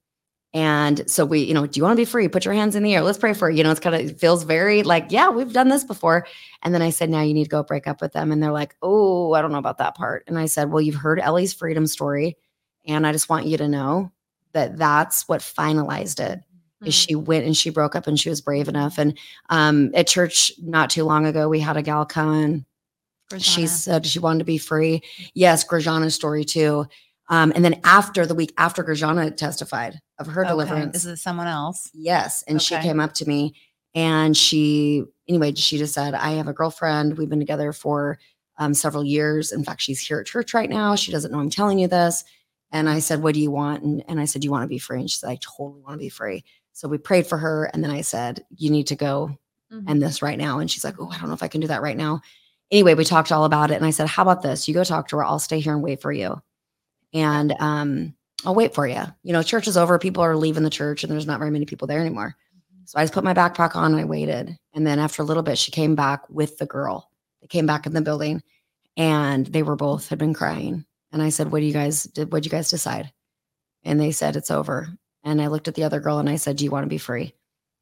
And 0.54 1.10
so 1.10 1.24
we, 1.26 1.40
you 1.40 1.54
know, 1.54 1.66
do 1.66 1.80
you 1.80 1.84
want 1.84 1.96
to 1.96 2.02
be 2.02 2.06
free? 2.06 2.28
Put 2.28 2.44
your 2.44 2.54
hands 2.54 2.76
in 2.76 2.84
the 2.84 2.94
air. 2.94 3.02
Let's 3.02 3.18
pray 3.18 3.34
for 3.34 3.50
you. 3.50 3.60
You 3.60 3.64
know, 3.64 3.72
it's 3.72 3.80
kind 3.80 3.96
of 3.96 4.02
it 4.02 4.20
feels 4.20 4.44
very 4.44 4.84
like, 4.84 5.08
yeah, 5.10 5.30
we've 5.30 5.54
done 5.54 5.70
this 5.70 5.86
before. 5.86 6.28
And 6.62 6.74
then 6.74 6.82
I 6.82 6.90
said, 6.90 7.10
now 7.10 7.22
you 7.22 7.34
need 7.34 7.46
to 7.46 7.50
go 7.50 7.64
break 7.64 7.88
up 7.88 8.02
with 8.02 8.12
them. 8.12 8.32
And 8.32 8.44
they're 8.44 8.52
like, 8.52 8.76
oh, 8.82 9.34
I 9.34 9.42
don't 9.42 9.54
know 9.54 9.58
about 9.58 9.78
that 9.78 9.96
part. 9.96 10.26
And 10.28 10.38
I 10.38 10.48
said, 10.48 10.70
well, 10.70 10.82
you've 10.82 10.96
heard 10.96 11.20
Ellie's 11.20 11.54
freedom 11.54 11.88
story. 11.88 12.38
And 12.86 13.08
I 13.08 13.14
just 13.14 13.30
want 13.30 13.46
you 13.46 13.58
to 13.58 13.68
know 13.68 14.12
that 14.52 14.78
that's 14.78 15.28
what 15.30 15.40
finalized 15.40 16.20
it. 16.20 16.40
Mm-hmm. 16.40 16.88
Is 16.88 16.96
she 16.96 17.16
went 17.16 17.46
and 17.46 17.56
she 17.56 17.70
broke 17.70 17.96
up 17.96 18.08
and 18.08 18.20
she 18.20 18.30
was 18.30 18.42
brave 18.42 18.68
enough. 18.68 18.98
And 18.98 19.18
um, 19.50 19.92
at 19.94 20.08
church 20.08 20.52
not 20.62 20.90
too 20.90 21.06
long 21.06 21.26
ago, 21.26 21.48
we 21.48 21.62
had 21.62 21.78
a 21.78 21.82
gal 21.82 22.06
come 22.06 22.66
and 23.32 23.42
she 23.42 23.68
said 23.68 24.06
she 24.06 24.20
wanted 24.20 24.40
to 24.40 24.46
be 24.46 24.58
free. 24.58 25.02
Yes, 25.34 25.66
Grajana's 25.66 26.16
story 26.16 26.44
too. 26.44 26.88
Um, 27.30 27.54
and 27.56 27.64
then 27.64 27.80
after 27.84 28.26
the 28.26 28.36
week 28.36 28.54
after 28.58 28.84
Gerjana 28.84 29.36
testified 29.38 30.02
of 30.20 30.28
her 30.28 30.42
okay. 30.42 30.50
deliverance, 30.50 30.96
is 30.98 31.06
it 31.06 31.18
someone 31.18 31.48
else? 31.48 31.90
Yes, 31.94 32.44
and 32.44 32.58
okay. 32.58 32.64
she 32.64 32.76
came 32.82 33.00
up 33.00 33.14
to 33.14 33.28
me 33.28 33.56
and 33.94 34.36
she, 34.36 35.04
anyway, 35.28 35.54
she 35.56 35.78
just 35.78 35.94
said, 35.94 36.14
"I 36.14 36.32
have 36.32 36.48
a 36.48 36.54
girlfriend. 36.54 37.18
We've 37.18 37.30
been 37.30 37.40
together 37.40 37.74
for 37.74 38.20
um, 38.58 38.74
several 38.74 39.04
years. 39.04 39.52
In 39.52 39.64
fact, 39.64 39.82
she's 39.82 40.00
here 40.00 40.20
at 40.20 40.28
church 40.28 40.54
right 40.54 40.70
now. 40.70 40.96
She 40.96 41.12
doesn't 41.12 41.32
know 41.32 41.40
I'm 41.40 41.50
telling 41.50 41.80
you 41.80 41.88
this." 41.88 42.24
And 42.72 42.90
I 42.90 43.00
said, 43.00 43.22
"What 43.22 43.34
do 43.34 43.42
you 43.42 43.52
want?" 43.52 43.84
And, 43.84 44.04
and 44.08 44.20
I 44.20 44.26
said, 44.26 44.42
"Do 44.42 44.46
you 44.46 44.52
want 44.52 44.64
to 44.64 44.70
be 44.70 44.80
free?" 44.80 45.00
And 45.00 45.10
she 45.10 45.20
said, 45.20 45.30
"I 45.30 45.38
totally 45.42 45.82
want 45.82 45.96
to 45.96 46.00
be 46.00 46.10
free." 46.10 46.44
So 46.74 46.88
we 46.88 46.98
prayed 46.98 47.28
for 47.28 47.38
her, 47.38 47.66
and 47.66 47.84
then 47.84 47.92
I 47.92 48.02
said, 48.02 48.46
"You 48.56 48.70
need 48.70 48.88
to 48.88 48.96
go 48.96 49.38
mm-hmm. 49.72 49.90
end 49.90 50.02
this 50.02 50.22
right 50.22 50.38
now." 50.38 50.60
And 50.60 50.72
she's 50.72 50.86
like, 50.86 50.96
"Oh, 51.00 51.10
I 51.10 51.18
don't 51.18 51.28
know 51.28 51.34
if 51.34 51.44
I 51.44 51.50
can 51.50 51.62
do 51.62 51.68
that 51.68 51.82
right 51.82 51.98
now." 51.98 52.22
Anyway, 52.72 52.94
we 52.94 53.04
talked 53.04 53.34
all 53.34 53.44
about 53.44 53.72
it, 53.72 53.76
and 53.76 53.86
I 53.86 53.92
said, 53.92 54.08
"How 54.08 54.22
about 54.22 54.42
this? 54.42 54.68
You 54.70 54.74
go 54.74 54.86
talk 54.86 55.10
to 55.10 55.18
her. 55.18 55.26
I'll 55.26 55.40
stay 55.40 55.60
here 55.60 55.74
and 55.74 55.84
wait 55.84 56.02
for 56.02 56.14
you." 56.14 56.42
And 57.14 57.54
um, 57.60 58.14
I'll 58.46 58.56
wait 58.56 58.74
for 58.74 58.88
you. 58.88 59.02
You 59.24 59.34
know, 59.34 59.44
church 59.44 59.68
is 59.68 59.78
over. 59.78 60.00
People 60.00 60.24
are 60.24 60.36
leaving 60.36 60.64
the 60.64 60.70
church, 60.70 61.04
and 61.04 61.12
there's 61.12 61.28
not 61.28 61.40
very 61.40 61.52
many 61.52 61.66
people 61.66 61.88
there 61.88 62.00
anymore. 62.00 62.36
So 62.86 63.00
I 63.00 63.04
just 63.04 63.14
put 63.14 63.24
my 63.24 63.34
backpack 63.34 63.76
on 63.76 63.92
and 63.92 64.02
I 64.02 64.06
waited. 64.06 64.58
And 64.74 64.86
then 64.86 65.00
after 65.00 65.22
a 65.22 65.26
little 65.26 65.44
bit, 65.44 65.58
she 65.58 65.72
came 65.72 65.96
back 65.96 66.30
with 66.30 66.58
the 66.58 66.66
girl. 66.66 67.10
They 67.42 67.48
came 67.48 67.66
back 67.66 67.86
in 67.86 67.94
the 67.94 68.02
building, 68.02 68.42
and 68.98 69.46
they 69.48 69.64
were 69.64 69.76
both 69.76 70.10
had 70.10 70.20
been 70.20 70.34
crying. 70.34 70.86
And 71.12 71.22
I 71.22 71.30
said, 71.30 71.52
"What 71.52 71.60
do 71.60 71.66
you 71.66 71.74
guys 71.74 72.04
did? 72.04 72.32
What 72.32 72.46
you 72.46 72.52
guys 72.52 72.70
decide?" 72.70 73.12
And 73.84 74.00
they 74.00 74.12
said, 74.12 74.36
"It's 74.36 74.52
over." 74.52 74.90
And 75.24 75.42
I 75.42 75.48
looked 75.48 75.68
at 75.68 75.76
the 75.76 75.84
other 75.84 76.00
girl 76.00 76.20
and 76.20 76.30
I 76.30 76.36
said, 76.38 76.58
"Do 76.58 76.64
you 76.66 76.72
want 76.72 76.84
to 76.84 76.90
be 76.90 76.98
free?" 76.98 77.34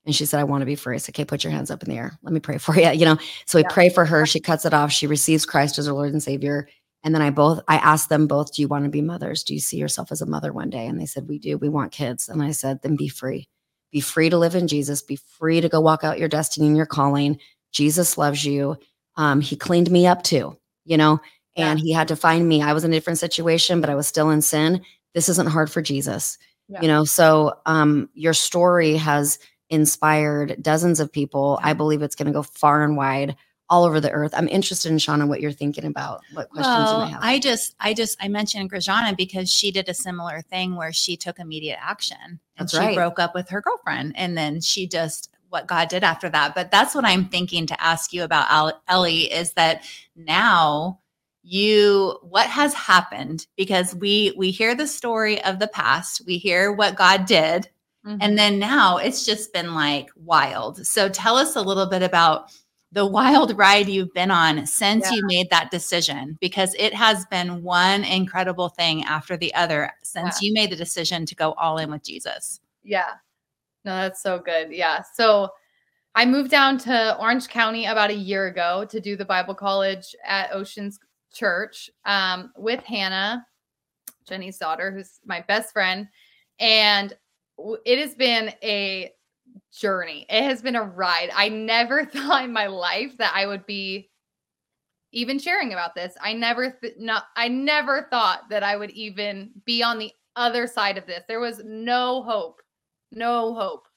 And 0.06 0.16
she 0.16 0.26
said, 0.26 0.40
I 0.40 0.46
want 0.46 0.62
to 0.62 0.66
be 0.66 0.76
free. 0.76 0.96
I 0.96 0.98
said, 0.98 1.14
okay, 1.14 1.26
put 1.26 1.44
your 1.44 1.52
hands 1.52 1.70
up 1.70 1.84
in 1.84 1.90
the 1.90 1.98
air. 1.98 2.18
Let 2.24 2.34
me 2.34 2.40
pray 2.40 2.58
for 2.58 2.76
you. 2.76 2.90
You 2.90 3.06
know, 3.06 3.18
so 3.46 3.60
we 3.60 3.64
yeah. 3.64 3.70
pray 3.70 3.90
for 3.90 4.06
her. 4.06 4.26
She 4.26 4.40
cuts 4.40 4.66
it 4.66 4.74
off. 4.74 4.92
She 4.92 5.08
receives 5.08 5.46
Christ 5.46 5.78
as 5.78 5.86
her 5.86 5.94
Lord 5.94 6.14
and 6.14 6.24
Savior. 6.24 6.68
And 7.04 7.16
then 7.16 7.22
I 7.22 7.30
both 7.30 7.62
I 7.68 7.78
asked 7.78 8.10
them 8.10 8.28
both, 8.28 8.54
do 8.54 8.62
you 8.62 8.68
want 8.68 8.84
to 8.84 8.90
be 8.90 9.02
mothers? 9.02 9.44
Do 9.44 9.54
you 9.54 9.60
see 9.60 9.78
yourself 9.78 10.12
as 10.12 10.22
a 10.22 10.26
mother 10.26 10.52
one 10.52 10.70
day? 10.70 10.86
And 10.86 11.00
they 11.00 11.06
said, 11.06 11.28
we 11.28 11.40
do. 11.40 11.58
We 11.58 11.70
want 11.70 11.92
kids. 11.92 12.28
And 12.28 12.44
I 12.44 12.52
said, 12.52 12.82
then 12.82 12.96
be 12.96 13.08
free. 13.08 13.48
Be 13.92 14.02
free 14.02 14.30
to 14.30 14.38
live 14.38 14.56
in 14.56 14.68
Jesus. 14.68 15.02
Be 15.02 15.16
free 15.16 15.62
to 15.62 15.70
go 15.70 15.80
walk 15.80 16.04
out 16.04 16.20
your 16.20 16.28
destiny 16.28 16.68
and 16.68 16.78
your 16.78 16.86
calling. 16.86 17.40
Jesus 17.72 18.18
loves 18.18 18.46
you. 18.46 18.78
Um, 19.16 19.42
he 19.42 19.56
cleaned 19.56 19.90
me 19.90 20.08
up 20.08 20.24
too, 20.24 20.58
you 20.86 20.98
know, 20.98 21.20
and 21.56 21.80
yeah. 21.80 21.84
he 21.84 21.92
had 21.92 22.08
to 22.10 22.16
find 22.16 22.48
me. 22.48 22.62
I 22.62 22.74
was 22.74 22.84
in 22.84 22.92
a 22.92 22.96
different 22.96 23.20
situation, 23.20 23.82
but 23.82 23.90
I 23.90 23.96
was 23.96 24.08
still 24.08 24.30
in 24.30 24.42
sin. 24.42 24.82
This 25.14 25.30
isn't 25.30 25.50
hard 25.50 25.72
for 25.72 25.82
Jesus, 25.82 26.38
yeah. 26.68 26.82
you 26.82 26.88
know. 26.88 27.04
So 27.04 27.58
um, 27.66 28.10
your 28.14 28.34
story 28.34 28.96
has 28.98 29.40
inspired 29.70 30.62
dozens 30.62 31.00
of 31.00 31.12
people. 31.12 31.60
I 31.64 31.74
believe 31.74 32.02
it's 32.02 32.16
going 32.16 32.28
to 32.28 32.34
go 32.34 32.44
far 32.44 32.84
and 32.84 32.96
wide 32.96 33.36
all 33.70 33.84
over 33.84 34.00
the 34.00 34.12
earth. 34.12 34.34
I'm 34.36 34.48
interested 34.48 34.92
in 34.92 34.98
Shauna 34.98 35.28
what 35.28 35.42
you're 35.42 35.52
thinking 35.52 35.86
about. 35.86 36.22
What 36.34 36.50
questions 36.50 36.76
well, 36.76 37.08
you 37.08 37.14
have. 37.14 37.24
I 37.24 37.40
just 37.40 37.76
I 37.80 37.94
just 37.94 38.18
I 38.22 38.28
mentioned 38.28 38.72
Grajana 38.72 39.16
because 39.16 39.52
she 39.52 39.72
did 39.72 39.88
a 39.90 39.94
similar 39.94 40.42
thing 40.42 40.76
where 40.76 40.92
she 40.92 41.16
took 41.18 41.40
immediate 41.40 41.78
action 41.82 42.18
and 42.28 42.40
that's 42.58 42.72
she 42.74 42.80
right. 42.80 42.96
broke 42.96 43.20
up 43.20 43.34
with 43.34 43.50
her 43.50 43.62
girlfriend 43.62 44.14
and 44.16 44.38
then 44.38 44.62
she 44.62 44.88
just 44.88 45.32
what 45.50 45.68
God 45.68 45.90
did 45.90 46.04
after 46.04 46.30
that. 46.30 46.56
But 46.56 46.72
that's 46.72 46.94
what 46.94 47.06
I'm 47.06 47.26
thinking 47.26 47.66
to 47.68 47.84
ask 47.84 48.14
you 48.14 48.24
about 48.24 48.82
Ellie 48.88 49.32
is 49.32 49.54
that 49.54 49.84
now 50.16 51.00
you 51.42 52.18
what 52.22 52.48
has 52.48 52.74
happened 52.74 53.48
because 53.56 53.96
we 53.96 54.34
we 54.38 54.52
hear 54.52 54.76
the 54.76 54.88
story 54.88 55.42
of 55.44 55.60
the 55.60 55.68
past, 55.68 56.22
we 56.26 56.38
hear 56.38 56.72
what 56.72 56.96
God 56.96 57.26
did 57.26 57.70
Mm-hmm. 58.06 58.18
And 58.22 58.38
then 58.38 58.60
now 58.60 58.98
it's 58.98 59.26
just 59.26 59.54
been 59.54 59.74
like 59.76 60.10
wild. 60.16 60.86
So 60.86 61.10
tell 61.10 61.36
us 61.36 61.56
a 61.56 61.62
little 61.62 61.86
bit 61.86 62.02
about 62.02 62.52
the 62.92 63.06
wild 63.06 63.56
ride 63.58 63.88
you've 63.88 64.14
been 64.14 64.32
on 64.32 64.66
since 64.66 65.06
Yeah. 65.06 65.18
you 65.18 65.26
made 65.28 65.50
that 65.52 65.70
decision 65.70 66.38
because 66.42 66.74
it 66.80 66.94
has 66.94 67.26
been 67.28 67.62
one 67.62 68.04
incredible 68.04 68.70
thing 68.70 69.04
after 69.04 69.38
the 69.38 69.54
other 69.54 69.92
since 70.04 70.42
you 70.42 70.54
made 70.54 70.72
the 70.72 70.76
decision 70.76 71.26
to 71.28 71.36
go 71.36 71.54
all 71.54 71.78
in 71.78 71.92
with 71.92 72.04
Jesus. 72.04 72.60
Yeah. 72.84 73.14
No, 73.86 73.96
that's 74.02 74.22
so 74.24 74.40
good. 74.40 74.72
Yeah. 74.72 75.04
So 75.14 75.52
I 76.16 76.26
moved 76.26 76.50
down 76.50 76.80
to 76.80 77.16
Orange 77.20 77.48
County 77.48 77.86
about 77.86 78.10
a 78.10 78.16
year 78.16 78.48
ago 78.48 78.86
to 78.90 79.00
do 79.00 79.16
the 79.16 79.26
Bible 79.26 79.54
college 79.54 80.16
at 80.26 80.52
Oceans 80.52 81.00
Church 81.32 81.90
um, 82.06 82.52
with 82.58 82.84
Hannah, 82.84 83.46
Jenny's 84.28 84.58
daughter, 84.58 84.92
who's 84.92 85.20
my 85.26 85.42
best 85.48 85.72
friend. 85.72 86.08
And 86.60 87.16
it 87.86 88.00
has 88.00 88.16
been 88.16 88.52
a 88.64 89.12
journey. 89.72 90.26
It 90.30 90.44
has 90.44 90.62
been 90.62 90.76
a 90.76 90.84
ride. 90.84 91.30
I 91.34 91.50
never 91.50 92.06
thought 92.06 92.46
in 92.46 92.54
my 92.54 92.68
life 92.68 93.18
that 93.18 93.34
I 93.36 93.46
would 93.46 93.66
be 93.66 94.10
even 95.12 95.40
sharing 95.40 95.74
about 95.74 95.96
this. 95.96 96.14
I 96.22 96.34
never 96.34 96.72
th- 96.72 96.96
not 97.00 97.26
I 97.36 97.48
never 97.48 98.08
thought 98.10 98.50
that 98.50 98.64
I 98.64 98.76
would 98.76 98.92
even 98.92 99.52
be 99.66 99.82
on 99.82 99.98
the 99.98 100.12
other 100.36 100.68
side 100.68 100.98
of 100.98 101.06
this. 101.06 101.24
There 101.28 101.40
was 101.40 101.62
no 101.66 102.22
hope. 102.24 102.62
No 103.12 103.54
hope. 103.54 103.88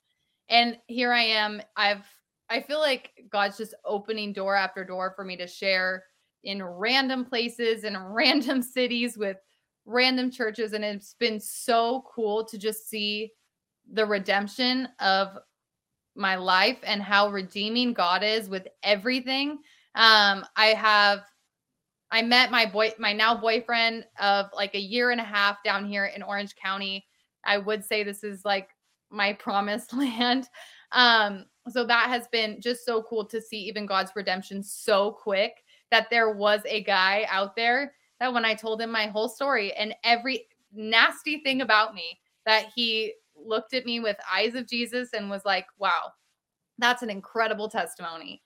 And 0.49 0.79
here 0.87 1.13
I 1.13 1.23
am. 1.23 1.63
I've 1.77 2.07
I 2.49 2.61
feel 2.61 2.81
like 2.81 3.13
God's 3.31 3.57
just 3.57 3.75
opening 3.85 4.33
door 4.33 4.57
after 4.57 4.85
door 4.85 5.13
for 5.17 5.25
me 5.25 5.37
to 5.37 5.47
share 5.47 6.05
in 6.45 6.63
random 6.63 7.25
places 7.25 7.85
and 7.85 7.97
random 8.15 8.63
cities 8.63 9.17
with 9.17 9.37
random 9.85 10.31
churches 10.31 10.75
and 10.75 10.85
it's 10.85 11.15
been 11.15 11.41
so 11.41 12.05
cool 12.15 12.45
to 12.45 12.57
just 12.57 12.89
see 12.89 13.33
the 13.91 14.07
redemption 14.07 14.89
of 15.01 15.39
my 16.15 16.37
life 16.37 16.79
and 16.85 17.03
how 17.03 17.31
redeeming 17.31 17.93
God 17.93 18.23
is 18.23 18.49
with 18.49 18.67
everything. 18.83 19.59
Um, 19.95 20.45
I 20.57 20.75
have 20.77 21.23
I 22.11 22.21
met 22.21 22.51
my 22.51 22.67
boy 22.67 22.93
my 22.99 23.13
now 23.13 23.35
boyfriend 23.35 24.05
of 24.21 24.47
like 24.55 24.75
a 24.75 24.81
year 24.81 25.11
and 25.11 25.21
a 25.21 25.25
half 25.25 25.63
down 25.65 25.87
here 25.87 26.07
in 26.07 26.23
Orange 26.23 26.55
County. 26.57 27.07
I 27.45 27.59
would 27.59 27.85
say 27.85 28.03
this 28.03 28.23
is 28.23 28.45
like 28.45 28.69
my 29.11 29.33
promised 29.39 29.95
land. 29.95 30.49
Um, 30.93 31.47
so 31.71 31.85
that 31.87 32.09
has 32.09 32.29
been 32.29 32.61
just 32.61 32.85
so 32.85 33.03
cool 33.03 33.25
to 33.27 33.41
see 33.41 33.59
even 33.61 33.87
God's 33.87 34.13
redemption 34.15 34.63
so 34.63 35.13
quick 35.13 35.63
that 35.91 36.11
there 36.11 36.33
was 36.33 36.61
a 36.67 36.83
guy 36.83 37.27
out 37.31 37.57
there 37.57 37.95
that 38.19 38.33
when 38.33 38.45
I 38.45 38.55
told 38.55 38.81
him 38.81 38.91
my 38.91 39.07
whole 39.07 39.29
story 39.29 39.73
and 39.73 39.95
every 40.05 40.47
nasty 40.73 41.39
thing 41.39 41.61
about 41.61 41.95
me, 41.95 42.19
that 42.47 42.67
he 42.75 43.15
looked 43.45 43.75
at 43.75 43.87
me 43.87 44.01
with 44.01 44.17
eyes 44.33 44.55
of 44.55 44.69
Jesus 44.69 45.11
and 45.13 45.31
was 45.31 45.45
like, 45.45 45.67
wow, 45.79 46.13
that's 46.79 47.03
an 47.03 47.11
incredible 47.11 47.69
testimony. 47.69 48.43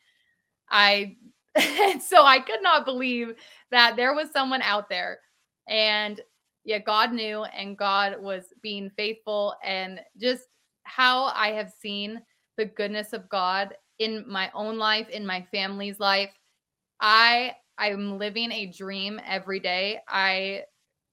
I 0.71 1.17
so 2.01 2.25
I 2.25 2.41
could 2.41 2.63
not 2.63 2.85
believe 2.85 3.35
that 3.71 3.97
there 3.97 4.15
was 4.15 4.31
someone 4.31 4.63
out 4.63 4.89
there 4.89 5.19
and 5.69 6.21
yeah, 6.65 6.79
God 6.79 7.13
knew 7.13 7.45
and 7.45 7.79
God 7.79 8.17
was 8.21 8.53
being 8.61 8.91
faithful 8.97 9.55
and 9.65 10.01
just 10.21 10.45
how 10.83 11.27
I 11.27 11.53
have 11.53 11.73
seen 11.81 12.21
the 12.57 12.67
goodness 12.67 13.13
of 13.13 13.29
God 13.29 13.75
in 13.99 14.25
my 14.27 14.51
own 14.53 14.77
life, 14.77 15.09
in 15.09 15.25
my 15.25 15.47
family's 15.53 16.01
life. 16.01 16.31
I 17.01 17.53
I'm 17.79 18.19
living 18.19 18.51
a 18.53 18.67
dream 18.67 19.21
every 19.27 19.61
day. 19.61 20.01
I 20.09 20.63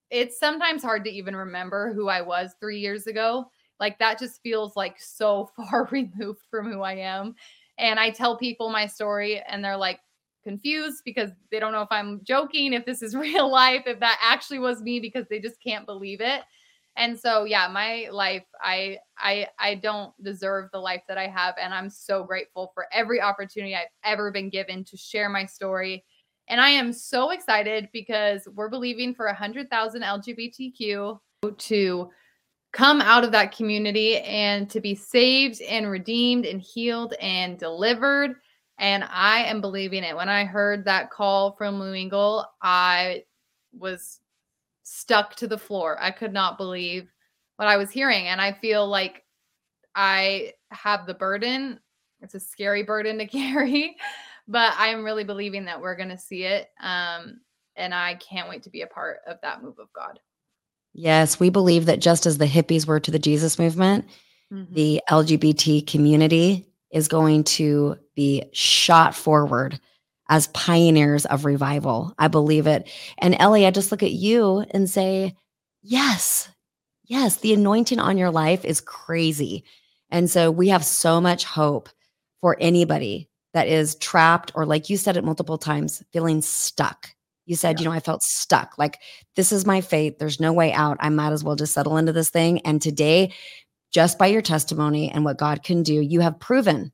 it's 0.10 0.40
sometimes 0.40 0.84
hard 0.84 1.04
to 1.06 1.12
even 1.12 1.36
remember 1.36 1.94
who 1.94 2.08
I 2.08 2.22
was 2.22 2.56
3 2.60 2.80
years 2.80 3.08
ago. 3.08 3.46
Like 3.84 4.00
that 4.00 4.18
just 4.18 4.42
feels 4.42 4.78
like 4.78 4.96
so 4.98 5.50
far 5.58 5.90
removed 5.92 6.40
from 6.50 6.72
who 6.72 6.84
I 6.84 6.94
am. 6.94 7.36
And 7.78 8.00
I 8.00 8.12
tell 8.12 8.38
people 8.38 8.70
my 8.70 8.88
story 8.88 9.42
and 9.46 9.62
they're 9.62 9.76
like 9.76 10.00
confused 10.42 11.02
because 11.04 11.32
they 11.52 11.60
don't 11.60 11.74
know 11.74 11.82
if 11.82 11.92
I'm 11.92 12.22
joking, 12.24 12.72
if 12.72 12.86
this 12.86 13.02
is 13.02 13.14
real 13.28 13.52
life, 13.52 13.84
if 13.86 14.00
that 14.00 14.20
actually 14.22 14.60
was 14.60 14.82
me 14.82 15.02
because 15.02 15.26
they 15.30 15.42
just 15.42 15.62
can't 15.62 15.86
believe 15.86 16.22
it. 16.22 16.44
And 16.96 17.20
so 17.20 17.44
yeah, 17.44 17.68
my 17.68 18.08
life 18.10 18.46
I 18.62 19.00
I 19.18 19.48
I 19.60 19.76
don't 19.76 20.14
deserve 20.24 20.70
the 20.72 20.80
life 20.80 21.02
that 21.10 21.18
I 21.18 21.28
have 21.28 21.56
and 21.62 21.74
I'm 21.74 21.90
so 21.90 22.24
grateful 22.24 22.72
for 22.74 22.88
every 22.94 23.20
opportunity 23.20 23.76
I've 23.76 23.88
ever 24.06 24.32
been 24.32 24.50
given 24.50 24.86
to 24.86 24.96
share 24.96 25.28
my 25.28 25.46
story. 25.46 26.06
And 26.48 26.62
I 26.62 26.70
am 26.70 26.94
so 26.94 27.32
excited 27.32 27.90
because 27.92 28.48
we're 28.56 28.70
believing 28.70 29.14
for 29.14 29.26
100,000 29.26 30.02
LGBTQ 30.04 31.20
to 31.58 32.10
come 32.74 33.02
out 33.02 33.24
of 33.24 33.32
that 33.32 33.56
community 33.56 34.18
and 34.18 34.70
to 34.72 34.82
be 34.82 34.96
saved 34.96 35.62
and 35.62 35.90
redeemed 35.90 36.46
and 36.46 36.60
healed 36.60 37.14
and 37.22 37.58
delivered. 37.58 38.36
And 38.80 39.06
I 39.10 39.44
am 39.44 39.62
believing 39.62 40.04
it. 40.04 40.16
When 40.16 40.28
I 40.28 40.44
heard 40.44 40.84
that 40.84 41.12
call 41.12 41.52
from 41.54 41.80
Lou 41.80 41.94
Engle, 41.94 42.46
I 42.62 43.24
was 43.78 44.20
stuck 44.82 45.36
to 45.36 45.48
the 45.48 45.58
floor. 45.58 45.98
I 46.02 46.10
could 46.10 46.34
not 46.34 46.58
believe 46.58 47.08
what 47.58 47.68
I 47.68 47.78
was 47.78 47.92
hearing. 47.92 48.28
And 48.28 48.42
I 48.42 48.52
feel 48.52 48.88
like 48.88 49.24
I 49.96 50.54
have 50.72 51.06
the 51.06 51.14
burden. 51.14 51.80
It's 52.22 52.34
a 52.34 52.40
scary 52.40 52.82
burden 52.82 53.20
to 53.20 53.28
carry, 53.28 53.96
but 54.48 54.74
I'm 54.78 55.04
really 55.04 55.24
believing 55.24 55.66
that 55.66 55.80
we're 55.80 55.96
going 55.96 56.10
to 56.10 56.18
see 56.18 56.44
it. 56.44 56.72
Um, 56.82 57.40
and 57.76 57.94
I 57.94 58.16
can't 58.16 58.50
wait 58.50 58.64
to 58.64 58.70
be 58.72 58.82
a 58.82 58.88
part 58.88 59.20
of 59.28 59.38
that 59.44 59.62
move 59.62 59.78
of 59.80 59.94
God. 59.94 60.20
Yes, 60.94 61.40
we 61.40 61.50
believe 61.50 61.86
that 61.88 62.00
just 62.00 62.26
as 62.26 62.38
the 62.38 62.46
hippies 62.46 62.86
were 62.86 63.00
to 63.00 63.12
the 63.12 63.20
Jesus 63.20 63.58
movement, 63.58 64.06
Mhm. 64.52 64.74
the 64.74 65.02
LGBT 65.10 65.82
community 65.82 66.66
is 66.92 67.08
going 67.08 67.44
to 67.44 67.98
be 68.16 68.44
shot 68.54 69.16
forward 69.16 69.80
as 70.30 70.48
pioneers 70.48 71.26
of 71.26 71.46
revival. 71.46 72.14
I 72.18 72.28
believe 72.28 72.68
it. 72.68 72.88
And 73.18 73.36
Ellie, 73.40 73.66
I 73.66 73.72
just 73.72 73.92
look 73.92 74.04
at 74.04 74.12
you 74.12 74.66
and 74.72 74.90
say, 74.90 75.36
yes, 75.82 76.50
yes, 77.04 77.38
the 77.38 77.54
anointing 77.54 78.00
on 78.00 78.18
your 78.18 78.32
life 78.32 78.64
is 78.64 78.80
crazy. 78.80 79.64
And 80.10 80.30
so 80.30 80.52
we 80.52 80.70
have 80.70 80.86
so 80.86 81.20
much 81.20 81.44
hope 81.44 81.90
for 82.40 82.56
anybody 82.60 83.30
that 83.54 83.68
is 83.68 83.96
trapped 83.96 84.52
or, 84.56 84.66
like 84.66 84.90
you 84.90 84.98
said 84.98 85.18
it 85.18 85.24
multiple 85.24 85.58
times, 85.58 86.04
feeling 86.12 86.42
stuck. 86.42 87.10
You 87.46 87.56
said, 87.56 87.80
you 87.80 87.86
know, 87.86 87.92
I 87.92 88.00
felt 88.00 88.24
stuck. 88.24 88.78
Like, 88.78 89.00
this 89.36 89.52
is 89.52 89.66
my 89.66 89.82
fate. 89.82 90.20
There's 90.20 90.40
no 90.40 90.54
way 90.54 90.72
out. 90.72 90.98
I 91.00 91.10
might 91.10 91.34
as 91.34 91.44
well 91.44 91.56
just 91.56 91.74
settle 91.74 91.98
into 91.98 92.14
this 92.14 92.30
thing. 92.30 92.60
And 92.62 92.82
today, 92.82 93.34
just 93.92 94.18
by 94.18 94.28
your 94.28 94.42
testimony 94.42 95.10
and 95.10 95.26
what 95.26 95.38
God 95.38 95.64
can 95.64 95.84
do, 95.84 95.94
you 95.94 96.22
have 96.22 96.40
proven 96.40 96.92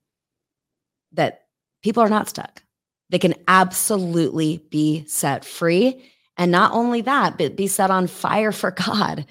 that 1.13 1.41
people 1.81 2.03
are 2.03 2.09
not 2.09 2.29
stuck. 2.29 2.63
They 3.09 3.19
can 3.19 3.35
absolutely 3.47 4.63
be 4.69 5.05
set 5.07 5.45
free. 5.45 6.11
And 6.37 6.51
not 6.51 6.73
only 6.73 7.01
that, 7.01 7.37
but 7.37 7.55
be 7.55 7.67
set 7.67 7.91
on 7.91 8.07
fire 8.07 8.51
for 8.51 8.71
God 8.87 9.25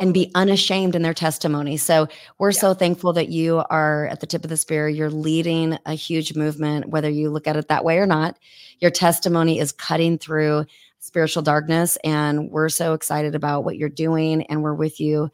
and 0.00 0.14
be 0.14 0.30
unashamed 0.34 0.94
in 0.94 1.02
their 1.02 1.14
testimony. 1.14 1.76
So 1.76 2.08
we're 2.38 2.50
Yeah. 2.52 2.60
so 2.60 2.74
thankful 2.74 3.12
that 3.14 3.28
you 3.28 3.62
are 3.70 4.06
at 4.06 4.20
the 4.20 4.26
tip 4.26 4.44
of 4.44 4.50
the 4.50 4.56
spear. 4.56 4.88
You're 4.88 5.10
leading 5.10 5.78
a 5.86 5.94
huge 5.94 6.34
movement, 6.34 6.88
whether 6.88 7.10
you 7.10 7.30
look 7.30 7.46
at 7.46 7.56
it 7.56 7.68
that 7.68 7.84
way 7.84 7.98
or 7.98 8.06
not. 8.06 8.38
Your 8.80 8.90
testimony 8.90 9.58
is 9.58 9.72
cutting 9.72 10.18
through 10.18 10.66
spiritual 10.98 11.42
darkness. 11.42 11.98
And 12.04 12.50
we're 12.50 12.68
so 12.68 12.94
excited 12.94 13.34
about 13.34 13.64
what 13.64 13.76
you're 13.76 13.88
doing. 13.88 14.42
And 14.44 14.62
we're 14.62 14.74
with 14.74 15.00
you, 15.00 15.30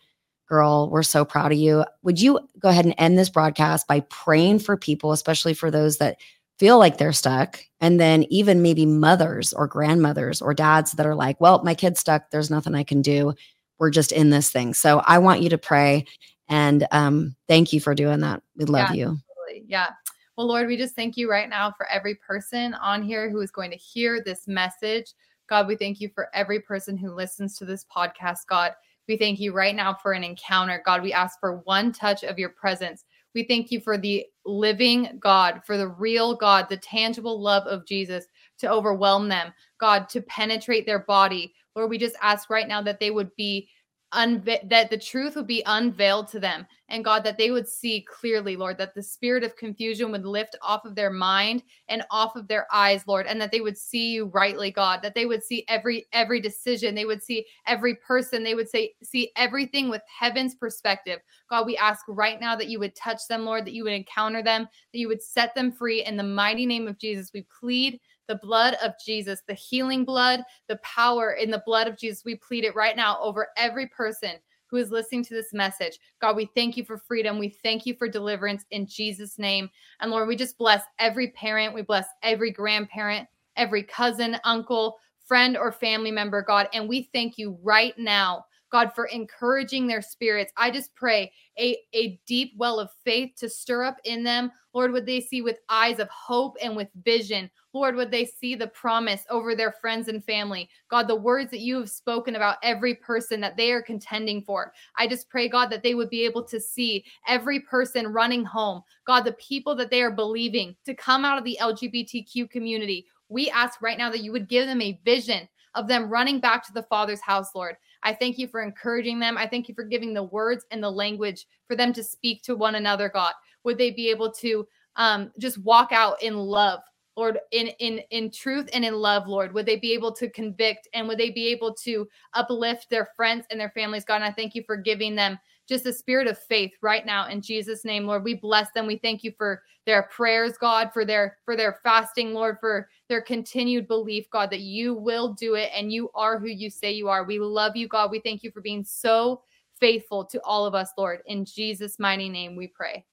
girl. 0.48 0.88
We're 0.90 1.02
so 1.02 1.24
proud 1.24 1.52
of 1.52 1.58
you. 1.58 1.84
Would 2.02 2.20
you 2.20 2.40
go 2.58 2.70
ahead 2.70 2.86
and 2.86 2.94
end 2.98 3.18
this 3.18 3.28
broadcast 3.28 3.86
by 3.86 4.00
praying 4.00 4.60
for 4.60 4.76
people, 4.76 5.12
especially 5.12 5.54
for 5.54 5.70
those 5.70 5.98
that 5.98 6.16
feel 6.58 6.78
like 6.78 6.96
they're 6.96 7.12
stuck? 7.12 7.60
And 7.80 8.00
then 8.00 8.24
even 8.30 8.62
maybe 8.62 8.86
mothers 8.86 9.52
or 9.52 9.66
grandmothers 9.66 10.40
or 10.42 10.54
dads 10.54 10.92
that 10.92 11.06
are 11.06 11.14
like, 11.14 11.40
well, 11.40 11.62
my 11.62 11.74
kid's 11.74 12.00
stuck. 12.00 12.30
There's 12.30 12.50
nothing 12.50 12.74
I 12.74 12.82
can 12.82 13.02
do 13.02 13.34
we're 13.78 13.90
just 13.90 14.12
in 14.12 14.30
this 14.30 14.50
thing. 14.50 14.74
So 14.74 15.02
I 15.06 15.18
want 15.18 15.42
you 15.42 15.50
to 15.50 15.58
pray 15.58 16.04
and 16.48 16.86
um, 16.92 17.36
thank 17.46 17.72
you 17.72 17.80
for 17.80 17.94
doing 17.94 18.20
that. 18.20 18.42
We 18.56 18.64
love 18.64 18.90
Yeah. 18.90 18.94
you. 18.94 19.04
Absolutely. 19.04 19.66
Yeah. 19.68 19.90
Well, 20.36 20.46
Lord, 20.46 20.68
we 20.68 20.76
just 20.76 20.94
thank 20.94 21.16
you 21.16 21.30
right 21.30 21.48
now 21.48 21.72
for 21.76 21.88
every 21.90 22.14
person 22.14 22.74
on 22.74 23.02
here 23.02 23.28
who 23.28 23.40
is 23.40 23.50
going 23.50 23.70
to 23.70 23.76
hear 23.76 24.22
this 24.22 24.46
message. 24.46 25.12
God, 25.48 25.66
we 25.66 25.76
thank 25.76 26.00
you 26.00 26.10
for 26.14 26.28
every 26.34 26.60
person 26.60 26.96
who 26.96 27.12
listens 27.12 27.56
to 27.58 27.64
this 27.64 27.84
podcast, 27.84 28.46
God. 28.48 28.72
We 29.08 29.16
thank 29.16 29.40
you 29.40 29.52
right 29.52 29.74
now 29.74 29.94
for 29.94 30.12
an 30.12 30.22
encounter. 30.22 30.82
God, 30.84 31.02
we 31.02 31.12
ask 31.12 31.40
for 31.40 31.58
one 31.64 31.92
touch 31.92 32.22
of 32.22 32.38
your 32.38 32.50
presence. 32.50 33.04
We 33.34 33.44
thank 33.44 33.70
you 33.70 33.80
for 33.80 33.96
the 33.96 34.26
living 34.44 35.18
God, 35.20 35.62
for 35.64 35.76
the 35.76 35.88
real 35.88 36.34
God, 36.34 36.68
the 36.68 36.76
tangible 36.76 37.40
love 37.40 37.66
of 37.66 37.86
Jesus 37.86 38.26
to 38.58 38.70
overwhelm 38.70 39.28
them, 39.28 39.52
God, 39.78 40.08
to 40.10 40.20
penetrate 40.22 40.86
their 40.86 41.00
body. 41.00 41.54
Lord, 41.78 41.90
we 41.90 41.98
just 41.98 42.16
ask 42.20 42.50
right 42.50 42.66
now 42.66 42.82
that 42.82 42.98
they 42.98 43.12
would 43.12 43.34
be 43.36 43.68
unve- 44.14 44.68
that 44.68 44.90
the 44.90 44.98
truth 44.98 45.36
would 45.36 45.46
be 45.46 45.62
unveiled 45.66 46.28
to 46.28 46.40
them. 46.40 46.66
And 46.88 47.04
god 47.04 47.22
that 47.24 47.36
they 47.36 47.50
would 47.50 47.68
see 47.68 48.06
clearly 48.08 48.56
lord 48.56 48.78
that 48.78 48.94
the 48.94 49.02
spirit 49.02 49.44
of 49.44 49.54
confusion 49.56 50.10
would 50.10 50.24
lift 50.24 50.56
off 50.62 50.86
of 50.86 50.94
their 50.94 51.10
mind 51.10 51.62
and 51.88 52.02
off 52.10 52.34
of 52.34 52.48
their 52.48 52.66
eyes 52.72 53.06
lord 53.06 53.26
and 53.26 53.38
that 53.42 53.52
they 53.52 53.60
would 53.60 53.76
see 53.76 54.12
you 54.12 54.24
rightly 54.26 54.70
god 54.70 55.02
that 55.02 55.14
they 55.14 55.26
would 55.26 55.44
see 55.44 55.66
every 55.68 56.06
every 56.14 56.40
decision. 56.40 56.94
They 56.94 57.04
would 57.04 57.22
see 57.22 57.44
every 57.66 57.96
person. 57.96 58.42
They 58.42 58.54
would 58.54 58.70
say 58.70 58.94
see 59.02 59.30
everything 59.36 59.90
with 59.90 60.00
heaven's 60.18 60.54
perspective. 60.54 61.20
God 61.50 61.66
we 61.66 61.76
ask 61.76 62.04
right 62.08 62.40
now 62.40 62.56
that 62.56 62.70
you 62.70 62.78
would 62.78 62.96
touch 62.96 63.20
them 63.28 63.44
lord 63.44 63.66
that 63.66 63.74
you 63.74 63.84
would 63.84 63.92
encounter 63.92 64.42
them 64.42 64.62
that 64.62 64.98
you 64.98 65.08
would 65.08 65.22
set 65.22 65.54
them 65.54 65.70
free. 65.70 66.02
In 66.04 66.16
the 66.16 66.22
mighty 66.22 66.64
name 66.64 66.88
of 66.88 66.98
jesus 66.98 67.30
we 67.34 67.46
plead 67.60 68.00
the 68.28 68.36
blood 68.36 68.76
of 68.82 68.92
Jesus, 69.04 69.42
the 69.46 69.54
healing 69.54 70.04
blood, 70.04 70.42
the 70.68 70.76
power 70.76 71.32
in 71.32 71.50
the 71.50 71.62
blood 71.66 71.88
of 71.88 71.96
Jesus. 71.96 72.24
We 72.24 72.36
plead 72.36 72.64
it 72.64 72.76
right 72.76 72.96
now 72.96 73.18
over 73.20 73.48
every 73.56 73.86
person 73.86 74.32
who 74.66 74.76
is 74.76 74.90
listening 74.90 75.24
to 75.24 75.34
this 75.34 75.52
message. 75.52 75.98
God, 76.20 76.36
we 76.36 76.50
thank 76.54 76.76
you 76.76 76.84
for 76.84 76.98
freedom. 76.98 77.38
We 77.38 77.48
thank 77.48 77.86
you 77.86 77.94
for 77.94 78.08
deliverance 78.08 78.64
in 78.70 78.86
Jesus' 78.86 79.38
name. 79.38 79.70
And 80.00 80.10
Lord, 80.10 80.28
we 80.28 80.36
just 80.36 80.58
bless 80.58 80.82
every 80.98 81.28
parent. 81.30 81.74
We 81.74 81.82
bless 81.82 82.06
every 82.22 82.50
grandparent, 82.50 83.26
every 83.56 83.82
cousin, 83.82 84.36
uncle, 84.44 84.98
friend, 85.26 85.56
or 85.56 85.72
family 85.72 86.10
member, 86.10 86.42
God. 86.42 86.68
And 86.72 86.88
we 86.88 87.08
thank 87.12 87.38
you 87.38 87.58
right 87.62 87.96
now. 87.98 88.44
God, 88.70 88.92
for 88.94 89.06
encouraging 89.06 89.86
their 89.86 90.02
spirits. 90.02 90.52
I 90.56 90.70
just 90.70 90.94
pray 90.94 91.32
a, 91.58 91.78
a 91.94 92.20
deep 92.26 92.52
well 92.56 92.78
of 92.78 92.90
faith 93.04 93.32
to 93.38 93.48
stir 93.48 93.84
up 93.84 93.98
in 94.04 94.22
them. 94.22 94.50
Lord, 94.74 94.92
would 94.92 95.06
they 95.06 95.20
see 95.20 95.42
with 95.42 95.58
eyes 95.68 95.98
of 95.98 96.08
hope 96.08 96.56
and 96.62 96.76
with 96.76 96.88
vision? 97.04 97.50
Lord, 97.72 97.96
would 97.96 98.10
they 98.10 98.24
see 98.24 98.54
the 98.54 98.68
promise 98.68 99.24
over 99.30 99.54
their 99.54 99.72
friends 99.72 100.08
and 100.08 100.24
family? 100.24 100.68
God, 100.90 101.08
the 101.08 101.16
words 101.16 101.50
that 101.50 101.60
you 101.60 101.78
have 101.78 101.90
spoken 101.90 102.36
about 102.36 102.56
every 102.62 102.94
person 102.94 103.40
that 103.40 103.56
they 103.56 103.72
are 103.72 103.82
contending 103.82 104.42
for. 104.42 104.72
I 104.96 105.06
just 105.06 105.28
pray, 105.28 105.48
God, 105.48 105.70
that 105.70 105.82
they 105.82 105.94
would 105.94 106.10
be 106.10 106.24
able 106.24 106.44
to 106.44 106.60
see 106.60 107.04
every 107.26 107.60
person 107.60 108.08
running 108.08 108.44
home. 108.44 108.82
God, 109.06 109.22
the 109.22 109.32
people 109.32 109.74
that 109.76 109.90
they 109.90 110.02
are 110.02 110.10
believing 110.10 110.76
to 110.84 110.94
come 110.94 111.24
out 111.24 111.38
of 111.38 111.44
the 111.44 111.58
LGBTQ 111.60 112.50
community. 112.50 113.06
We 113.28 113.50
ask 113.50 113.82
right 113.82 113.98
now 113.98 114.10
that 114.10 114.22
you 114.22 114.32
would 114.32 114.48
give 114.48 114.66
them 114.66 114.80
a 114.80 115.00
vision 115.04 115.48
of 115.74 115.88
them 115.88 116.08
running 116.08 116.40
back 116.40 116.64
to 116.66 116.72
the 116.72 116.82
Father's 116.84 117.20
house, 117.20 117.54
Lord. 117.54 117.76
I 118.02 118.14
thank 118.14 118.38
you 118.38 118.48
for 118.48 118.62
encouraging 118.62 119.18
them. 119.18 119.36
I 119.36 119.46
thank 119.46 119.68
you 119.68 119.74
for 119.74 119.84
giving 119.84 120.14
the 120.14 120.22
words 120.22 120.64
and 120.70 120.82
the 120.82 120.90
language 120.90 121.46
for 121.66 121.76
them 121.76 121.92
to 121.94 122.04
speak 122.04 122.42
to 122.44 122.56
one 122.56 122.76
another, 122.76 123.08
God. 123.08 123.32
Would 123.64 123.78
they 123.78 123.90
be 123.90 124.10
able 124.10 124.32
to 124.32 124.66
um, 124.96 125.32
just 125.38 125.58
walk 125.58 125.92
out 125.92 126.22
in 126.22 126.36
love? 126.36 126.80
Lord, 127.16 127.40
in 127.50 127.66
in 127.80 127.98
in 128.10 128.30
truth 128.30 128.70
and 128.72 128.84
in 128.84 128.94
love, 128.94 129.26
Lord, 129.26 129.52
would 129.52 129.66
they 129.66 129.76
be 129.76 129.92
able 129.92 130.12
to 130.12 130.30
convict 130.30 130.86
and 130.94 131.08
would 131.08 131.18
they 131.18 131.30
be 131.30 131.48
able 131.48 131.74
to 131.82 132.08
uplift 132.34 132.88
their 132.90 133.08
friends 133.16 133.44
and 133.50 133.58
their 133.58 133.70
families, 133.70 134.04
God? 134.04 134.16
And 134.16 134.24
I 134.24 134.30
thank 134.30 134.54
you 134.54 134.62
for 134.64 134.76
giving 134.76 135.16
them 135.16 135.36
just 135.68 135.86
a 135.86 135.92
spirit 135.92 136.26
of 136.26 136.38
faith 136.38 136.72
right 136.80 137.04
now 137.04 137.28
in 137.28 137.42
Jesus' 137.42 137.84
name, 137.84 138.06
Lord. 138.06 138.24
We 138.24 138.34
bless 138.34 138.70
them. 138.72 138.86
We 138.86 138.96
thank 138.96 139.22
you 139.22 139.32
for 139.36 139.62
their 139.84 140.04
prayers, 140.04 140.56
God, 140.58 140.90
for 140.92 141.04
their 141.04 141.38
for 141.44 141.56
their 141.56 141.80
fasting, 141.82 142.32
Lord, 142.32 142.58
for 142.60 142.88
their 143.08 143.20
continued 143.20 143.86
belief, 143.86 144.28
God, 144.30 144.50
that 144.50 144.60
you 144.60 144.94
will 144.94 145.34
do 145.34 145.54
it 145.54 145.70
and 145.74 145.92
you 145.92 146.10
are 146.14 146.38
who 146.38 146.48
you 146.48 146.70
say 146.70 146.92
you 146.92 147.08
are. 147.08 147.24
We 147.24 147.38
love 147.38 147.76
you, 147.76 147.86
God. 147.88 148.10
We 148.10 148.20
thank 148.20 148.42
you 148.42 148.50
for 148.50 148.60
being 148.60 148.84
so 148.84 149.42
faithful 149.78 150.24
to 150.24 150.42
all 150.42 150.66
of 150.66 150.74
us, 150.74 150.90
Lord. 150.96 151.20
In 151.26 151.44
Jesus' 151.44 151.98
mighty 151.98 152.28
name, 152.28 152.56
we 152.56 152.66
pray. 152.66 153.04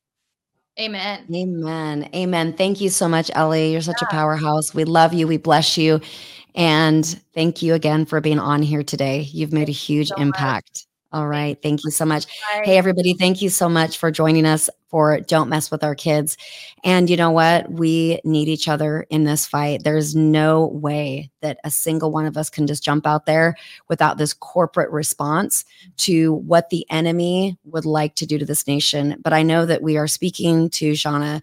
Amen. 0.77 1.25
Amen. 1.33 2.09
Amen. 2.13 2.53
Thank 2.53 2.81
you 2.81 2.89
so 2.89 3.07
much, 3.07 3.31
Ellie. 3.33 3.71
You're 3.71 3.81
such 3.81 4.01
yeah. 4.01 4.07
a 4.09 4.11
powerhouse. 4.11 4.73
We 4.73 4.83
love 4.83 5.13
you. 5.13 5.27
We 5.27 5.37
bless 5.37 5.77
you. 5.77 6.01
And 6.53 7.05
thank 7.33 7.61
you 7.61 7.73
again 7.73 8.05
for 8.05 8.19
being 8.19 8.39
on 8.39 8.61
here 8.61 8.83
today. 8.83 9.21
You've 9.21 9.53
made 9.53 9.69
a 9.69 9.73
huge 9.73 10.09
so 10.09 10.15
impact. 10.15 10.69
Much. 10.73 10.94
All 11.11 11.27
right. 11.27 11.57
Thank 11.61 11.83
you 11.85 11.91
so 11.91 12.03
much. 12.03 12.25
Bye. 12.25 12.63
Hey, 12.65 12.77
everybody. 12.77 13.13
Thank 13.13 13.41
you 13.41 13.49
so 13.49 13.69
much 13.69 13.97
for 13.97 14.11
joining 14.11 14.45
us 14.45 14.69
for 14.89 15.19
Don't 15.21 15.49
Mess 15.49 15.71
with 15.71 15.83
Our 15.83 15.95
Kids. 15.95 16.35
And 16.83 17.09
you 17.09 17.15
know 17.15 17.31
what? 17.31 17.71
We 17.71 18.19
need 18.25 18.49
each 18.49 18.67
other 18.67 19.05
in 19.09 19.23
this 19.23 19.45
fight. 19.45 19.83
There's 19.83 20.15
no 20.15 20.65
way 20.67 21.29
that 21.41 21.59
a 21.63 21.71
single 21.71 22.11
one 22.11 22.25
of 22.25 22.37
us 22.37 22.49
can 22.49 22.67
just 22.67 22.83
jump 22.83 23.07
out 23.07 23.25
there 23.25 23.55
without 23.87 24.17
this 24.17 24.33
corporate 24.33 24.89
response 24.91 25.63
to 25.97 26.33
what 26.33 26.69
the 26.69 26.85
enemy 26.89 27.57
would 27.63 27.85
like 27.85 28.15
to 28.15 28.25
do 28.25 28.37
to 28.37 28.45
this 28.45 28.67
nation. 28.67 29.17
But 29.23 29.33
I 29.33 29.43
know 29.43 29.65
that 29.65 29.81
we 29.81 29.97
are 29.97 30.07
speaking 30.07 30.69
to 30.71 30.91
Shauna, 30.91 31.41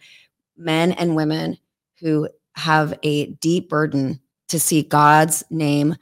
men 0.57 0.93
and 0.93 1.17
women 1.17 1.57
who 2.01 2.29
have 2.57 2.99
a 3.03 3.27
deep 3.27 3.69
burden 3.71 4.21
to 4.49 4.61
see 4.61 4.83
God's 4.83 5.43
name 5.51 5.97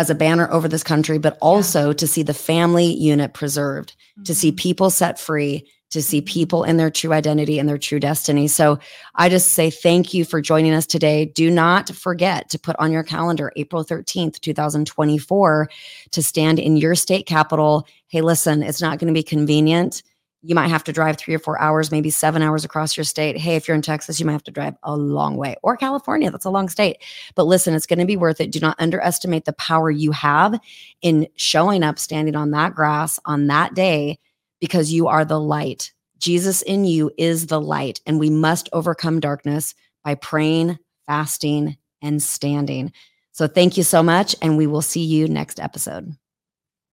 as 0.00 0.08
a 0.08 0.14
banner 0.14 0.50
over 0.50 0.66
this 0.66 0.82
country, 0.82 1.18
but 1.18 1.36
also 1.42 1.88
yeah. 1.88 1.92
to 1.92 2.06
see 2.06 2.22
the 2.22 2.32
family 2.32 2.86
unit 2.86 3.34
preserved, 3.34 3.90
mm-hmm. 3.90 4.22
to 4.22 4.34
see 4.34 4.48
mm-hmm. 4.48 4.56
people 4.56 4.88
set 4.88 5.20
free, 5.20 5.68
to 5.90 6.02
see 6.02 6.20
mm-hmm. 6.20 6.32
people 6.32 6.64
in 6.64 6.78
their 6.78 6.90
true 6.90 7.12
identity 7.12 7.58
and 7.58 7.68
their 7.68 7.76
true 7.76 8.00
destiny. 8.00 8.48
So 8.48 8.78
I 9.16 9.28
just 9.28 9.52
say 9.52 9.68
thank 9.68 10.14
you 10.14 10.24
for 10.24 10.40
joining 10.40 10.72
us 10.72 10.86
today. 10.86 11.26
Do 11.26 11.50
not 11.50 11.90
forget 11.90 12.48
to 12.48 12.58
put 12.58 12.76
on 12.78 12.92
your 12.92 13.02
calendar 13.02 13.52
April 13.56 13.84
13th, 13.84 14.40
2024 14.40 15.68
to 16.12 16.22
stand 16.22 16.58
in 16.58 16.78
your 16.78 16.94
state 16.94 17.26
capital. 17.26 17.86
Hey, 18.08 18.22
listen, 18.22 18.62
it's 18.62 18.80
not 18.80 18.98
going 18.98 19.12
to 19.12 19.18
be 19.18 19.22
convenient 19.22 20.02
you 20.42 20.54
might 20.54 20.68
have 20.68 20.84
to 20.84 20.92
drive 20.92 21.18
three 21.18 21.34
or 21.34 21.38
four 21.38 21.60
hours, 21.60 21.90
maybe 21.90 22.10
seven 22.10 22.40
hours 22.40 22.64
across 22.64 22.96
your 22.96 23.04
state. 23.04 23.36
Hey, 23.36 23.56
if 23.56 23.68
you're 23.68 23.74
in 23.74 23.82
Texas, 23.82 24.18
you 24.18 24.26
might 24.26 24.32
have 24.32 24.44
to 24.44 24.50
drive 24.50 24.74
a 24.82 24.96
long 24.96 25.36
way, 25.36 25.56
or 25.62 25.76
California, 25.76 26.30
that's 26.30 26.46
a 26.46 26.50
long 26.50 26.68
state. 26.68 26.96
But 27.34 27.44
listen, 27.44 27.74
it's 27.74 27.86
going 27.86 27.98
to 27.98 28.06
be 28.06 28.16
worth 28.16 28.40
it. 28.40 28.50
Do 28.50 28.60
not 28.60 28.80
underestimate 28.80 29.44
the 29.44 29.52
power 29.52 29.90
you 29.90 30.12
have 30.12 30.58
in 31.02 31.28
showing 31.36 31.82
up, 31.82 31.98
standing 31.98 32.36
on 32.36 32.52
that 32.52 32.74
grass 32.74 33.18
on 33.26 33.48
that 33.48 33.74
day, 33.74 34.18
because 34.60 34.92
you 34.92 35.08
are 35.08 35.24
the 35.24 35.40
light. 35.40 35.92
Jesus 36.18 36.62
in 36.62 36.84
you 36.84 37.10
is 37.18 37.46
the 37.46 37.60
light, 37.60 38.00
and 38.06 38.18
we 38.18 38.30
must 38.30 38.68
overcome 38.72 39.20
darkness 39.20 39.74
by 40.04 40.14
praying, 40.14 40.78
fasting, 41.06 41.76
and 42.02 42.22
standing. 42.22 42.92
So 43.32 43.46
thank 43.46 43.76
you 43.76 43.82
so 43.82 44.02
much, 44.02 44.36
and 44.40 44.56
we 44.56 44.66
will 44.66 44.82
see 44.82 45.04
you 45.04 45.28
next 45.28 45.60
episode. 45.60 46.14